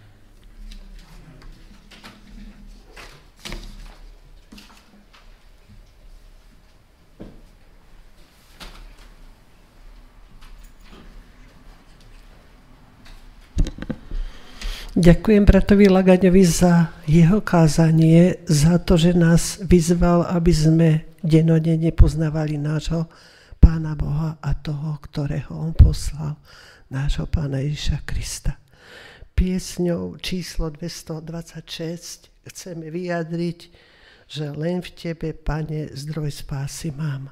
Ďakujem 15.02 15.42
bratovi 15.42 15.90
Lagaňovi 15.90 16.46
za 16.46 16.94
jeho 17.10 17.42
kázanie, 17.42 18.38
za 18.46 18.78
to, 18.78 18.94
že 18.94 19.10
nás 19.10 19.58
vyzval, 19.58 20.22
aby 20.30 20.54
sme 20.54 20.88
denodene 21.26 21.90
poznávali 21.90 22.54
nášho 22.54 23.10
Pána 23.58 23.98
Boha 23.98 24.38
a 24.38 24.54
toho, 24.54 25.02
ktorého 25.02 25.58
On 25.58 25.74
poslal, 25.74 26.38
nášho 26.86 27.26
Pána 27.26 27.58
Ježiša 27.66 28.06
Krista. 28.06 28.62
Piesňou 29.34 30.22
číslo 30.22 30.70
226 30.70 32.30
chceme 32.46 32.86
vyjadriť, 32.86 33.58
že 34.30 34.54
len 34.54 34.86
v 34.86 34.88
Tebe, 34.94 35.34
Pane, 35.34 35.90
zdroj 35.98 36.30
spásy 36.30 36.94
mám 36.94 37.26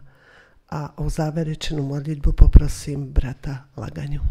a 0.75 0.99
o 0.99 1.07
záverečnú 1.07 1.87
modlitbu 1.87 2.35
poprosím 2.35 3.15
brata 3.15 3.71
Lagaňu. 3.79 4.27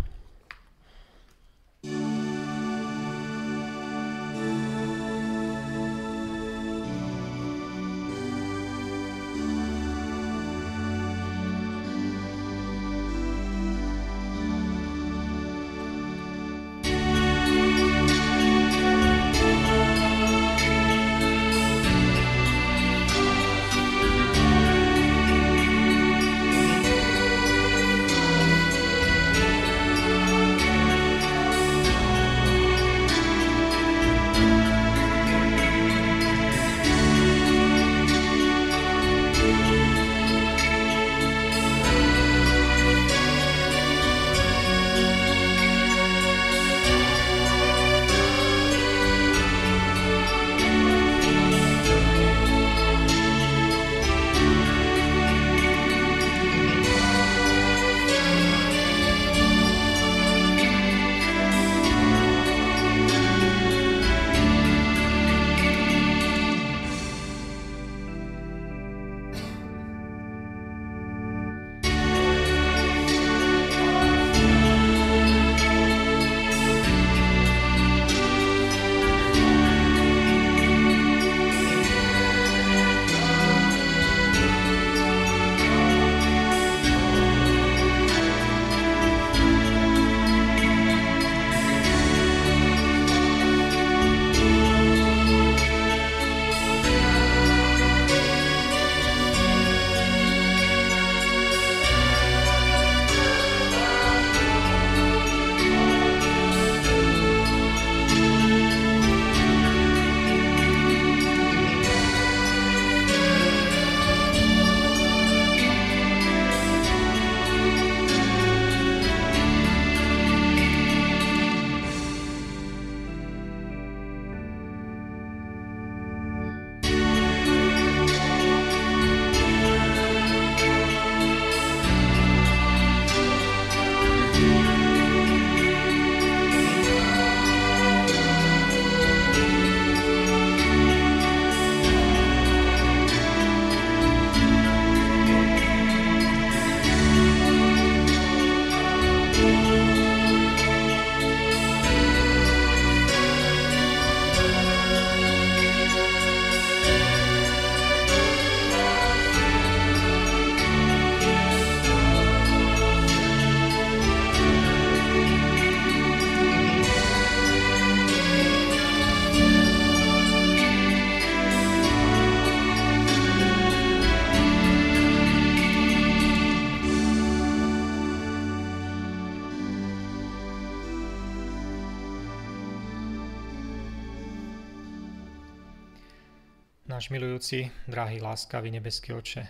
Náš 186.90 187.14
milujúci, 187.14 187.70
drahý, 187.86 188.18
láskavý 188.18 188.74
nebeský 188.74 189.14
oče. 189.14 189.46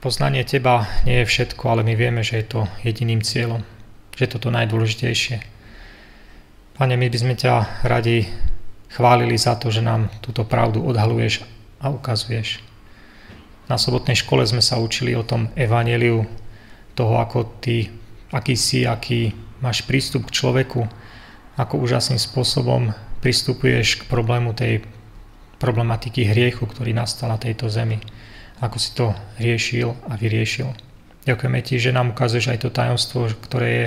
Poznanie 0.00 0.40
Teba 0.40 0.88
nie 1.04 1.20
je 1.20 1.28
všetko, 1.28 1.60
ale 1.68 1.84
my 1.84 1.92
vieme, 1.92 2.24
že 2.24 2.40
je 2.40 2.46
to 2.48 2.60
jediným 2.80 3.20
cieľom, 3.20 3.60
že 4.16 4.24
je 4.24 4.30
to 4.32 4.48
to 4.48 4.48
najdôležitejšie. 4.48 5.36
Pane, 6.80 6.96
my 6.96 7.06
by 7.12 7.18
sme 7.20 7.34
ťa 7.36 7.84
radi 7.84 8.24
chválili 8.88 9.36
za 9.36 9.60
to, 9.60 9.68
že 9.68 9.84
nám 9.84 10.08
túto 10.24 10.48
pravdu 10.48 10.80
odhaluješ 10.80 11.44
a 11.84 11.92
ukazuješ. 11.92 12.64
Na 13.68 13.76
sobotnej 13.76 14.16
škole 14.16 14.48
sme 14.48 14.64
sa 14.64 14.80
učili 14.80 15.12
o 15.12 15.28
tom 15.28 15.52
evaneliu, 15.60 16.24
toho, 16.96 17.20
ako 17.20 17.60
ty, 17.60 17.92
aký 18.32 18.56
si, 18.56 18.88
aký 18.88 19.36
máš 19.60 19.84
prístup 19.84 20.32
k 20.32 20.40
človeku, 20.40 20.88
ako 21.56 21.80
úžasným 21.80 22.20
spôsobom 22.20 22.92
pristupuješ 23.24 24.04
k 24.04 24.08
problému 24.08 24.52
tej 24.52 24.84
problematiky 25.56 26.28
hriechu, 26.28 26.68
ktorý 26.68 26.92
nastal 26.92 27.32
na 27.32 27.40
tejto 27.40 27.72
zemi. 27.72 28.00
Ako 28.60 28.76
si 28.76 28.92
to 28.92 29.16
riešil 29.40 29.96
a 30.08 30.16
vyriešil. 30.16 30.68
Ďakujeme 31.26 31.60
ti, 31.64 31.80
že 31.80 31.96
nám 31.96 32.12
ukazuješ 32.12 32.54
aj 32.54 32.58
to 32.62 32.70
tajomstvo, 32.70 33.32
ktoré 33.42 33.68
je 33.68 33.86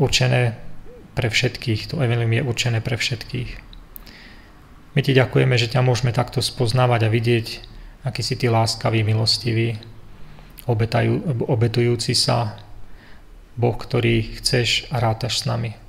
určené 0.00 0.56
pre 1.12 1.28
všetkých. 1.28 1.90
To 1.92 2.00
evangelium 2.00 2.32
je 2.32 2.46
určené 2.46 2.78
pre 2.80 2.96
všetkých. 2.96 3.50
My 4.96 5.00
ti 5.06 5.12
ďakujeme, 5.14 5.54
že 5.54 5.70
ťa 5.70 5.86
môžeme 5.86 6.10
takto 6.10 6.42
spoznávať 6.42 7.06
a 7.06 7.12
vidieť, 7.12 7.46
aký 8.02 8.22
si 8.24 8.34
ty 8.34 8.50
láskavý, 8.50 9.06
milostivý, 9.06 9.78
obetajú, 10.66 11.44
obetujúci 11.46 12.16
sa, 12.16 12.58
Boh, 13.58 13.76
ktorý 13.76 14.40
chceš 14.40 14.88
a 14.88 15.02
rátaš 15.02 15.44
s 15.44 15.46
nami. 15.46 15.79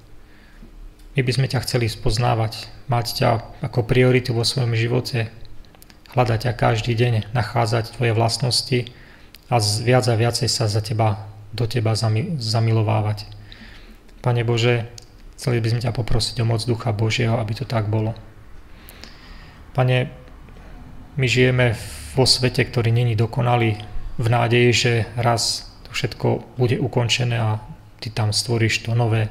My 1.11 1.21
by 1.27 1.31
sme 1.35 1.47
ťa 1.51 1.63
chceli 1.67 1.91
spoznávať, 1.91 2.71
mať 2.87 3.05
ťa 3.19 3.29
ako 3.67 3.83
prioritu 3.83 4.31
vo 4.31 4.47
svojom 4.47 4.71
živote, 4.79 5.27
hľadať 6.15 6.39
ťa 6.47 6.53
každý 6.55 6.95
deň, 6.95 7.35
nachádzať 7.35 7.99
tvoje 7.99 8.15
vlastnosti 8.15 8.79
a 9.51 9.59
viac 9.59 10.07
a 10.07 10.15
viacej 10.15 10.47
sa 10.47 10.71
za 10.71 10.79
teba, 10.79 11.27
do 11.51 11.67
teba 11.67 11.99
zamilovávať. 11.99 13.27
Pane 14.23 14.47
Bože, 14.47 14.87
chceli 15.35 15.59
by 15.59 15.67
sme 15.75 15.83
ťa 15.83 15.91
poprosiť 15.91 16.39
o 16.43 16.47
moc 16.47 16.63
Ducha 16.63 16.95
Božieho, 16.95 17.35
aby 17.35 17.59
to 17.59 17.67
tak 17.67 17.91
bolo. 17.91 18.15
Pane, 19.75 20.07
my 21.19 21.27
žijeme 21.27 21.75
vo 22.15 22.23
svete, 22.23 22.63
ktorý 22.63 22.91
není 22.95 23.19
dokonalý, 23.19 23.75
v 24.21 24.27
nádeji, 24.29 24.69
že 24.71 24.93
raz 25.17 25.67
to 25.87 25.89
všetko 25.91 26.55
bude 26.61 26.77
ukončené 26.77 27.41
a 27.41 27.59
ty 27.97 28.13
tam 28.13 28.29
stvoríš 28.29 28.85
to 28.85 28.93
nové, 28.93 29.27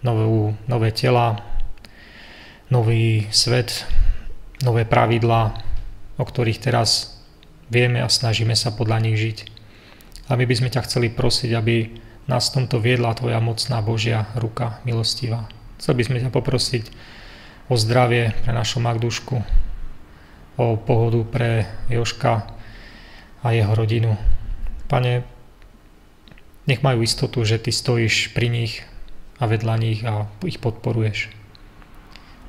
novú, 0.00 0.56
nové 0.64 0.90
tela, 0.92 1.40
nový 2.72 3.28
svet, 3.32 3.84
nové 4.64 4.84
pravidlá, 4.84 5.56
o 6.16 6.24
ktorých 6.24 6.60
teraz 6.60 7.20
vieme 7.72 8.00
a 8.00 8.08
snažíme 8.08 8.52
sa 8.56 8.72
podľa 8.72 8.98
nich 9.04 9.16
žiť. 9.16 9.38
A 10.30 10.38
my 10.38 10.44
by 10.46 10.54
sme 10.54 10.70
ťa 10.70 10.86
chceli 10.86 11.10
prosiť, 11.10 11.50
aby 11.56 11.76
nás 12.30 12.48
v 12.50 12.62
tomto 12.62 12.78
viedla 12.78 13.16
Tvoja 13.18 13.42
mocná 13.42 13.82
Božia 13.82 14.30
ruka 14.38 14.78
milostivá. 14.86 15.50
Chcel 15.82 15.98
by 15.98 16.02
sme 16.06 16.18
ťa 16.22 16.30
poprosiť 16.30 16.84
o 17.66 17.74
zdravie 17.74 18.30
pre 18.46 18.52
našu 18.54 18.78
Magdušku, 18.78 19.42
o 20.60 20.66
pohodu 20.78 21.20
pre 21.26 21.50
Joška 21.88 22.46
a 23.40 23.46
jeho 23.50 23.72
rodinu. 23.74 24.14
Pane, 24.86 25.24
nech 26.68 26.84
majú 26.84 27.02
istotu, 27.02 27.42
že 27.42 27.58
Ty 27.58 27.72
stojíš 27.72 28.30
pri 28.36 28.52
nich 28.52 28.86
a 29.40 29.44
vedľa 29.48 29.74
nich 29.80 30.04
a 30.04 30.28
ich 30.44 30.60
podporuješ. 30.60 31.32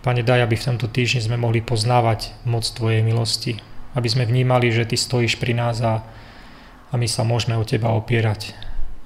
Pane, 0.01 0.25
daj, 0.25 0.43
aby 0.43 0.55
v 0.57 0.67
tomto 0.73 0.91
týždni 0.91 1.23
sme 1.23 1.37
mohli 1.39 1.63
poznávať 1.63 2.35
moc 2.43 2.67
Tvojej 2.67 3.05
milosti, 3.05 3.61
aby 3.95 4.07
sme 4.09 4.27
vnímali, 4.27 4.73
že 4.73 4.83
Ty 4.83 4.97
stojíš 4.97 5.39
pri 5.39 5.55
nás 5.55 5.79
a, 5.79 6.03
a 6.89 6.93
my 6.97 7.07
sa 7.07 7.23
môžeme 7.23 7.55
o 7.55 7.63
Teba 7.63 7.93
opierať, 7.93 8.57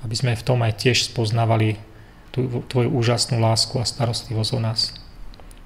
aby 0.02 0.15
sme 0.15 0.34
v 0.34 0.45
tom 0.45 0.63
aj 0.63 0.82
tiež 0.82 1.12
spoznávali 1.12 1.78
tú, 2.32 2.48
Tvoju 2.71 2.89
úžasnú 2.89 3.38
lásku 3.38 3.76
a 3.78 3.86
starostlivosť 3.86 4.52
o 4.56 4.60
nás. 4.63 4.95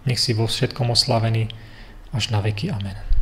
Nech 0.03 0.17
si 0.17 0.33
vo 0.33 0.49
všetkom 0.49 0.89
oslavený 0.89 1.53
až 2.09 2.33
na 2.33 2.41
veky. 2.41 2.73
Amen. 2.73 3.18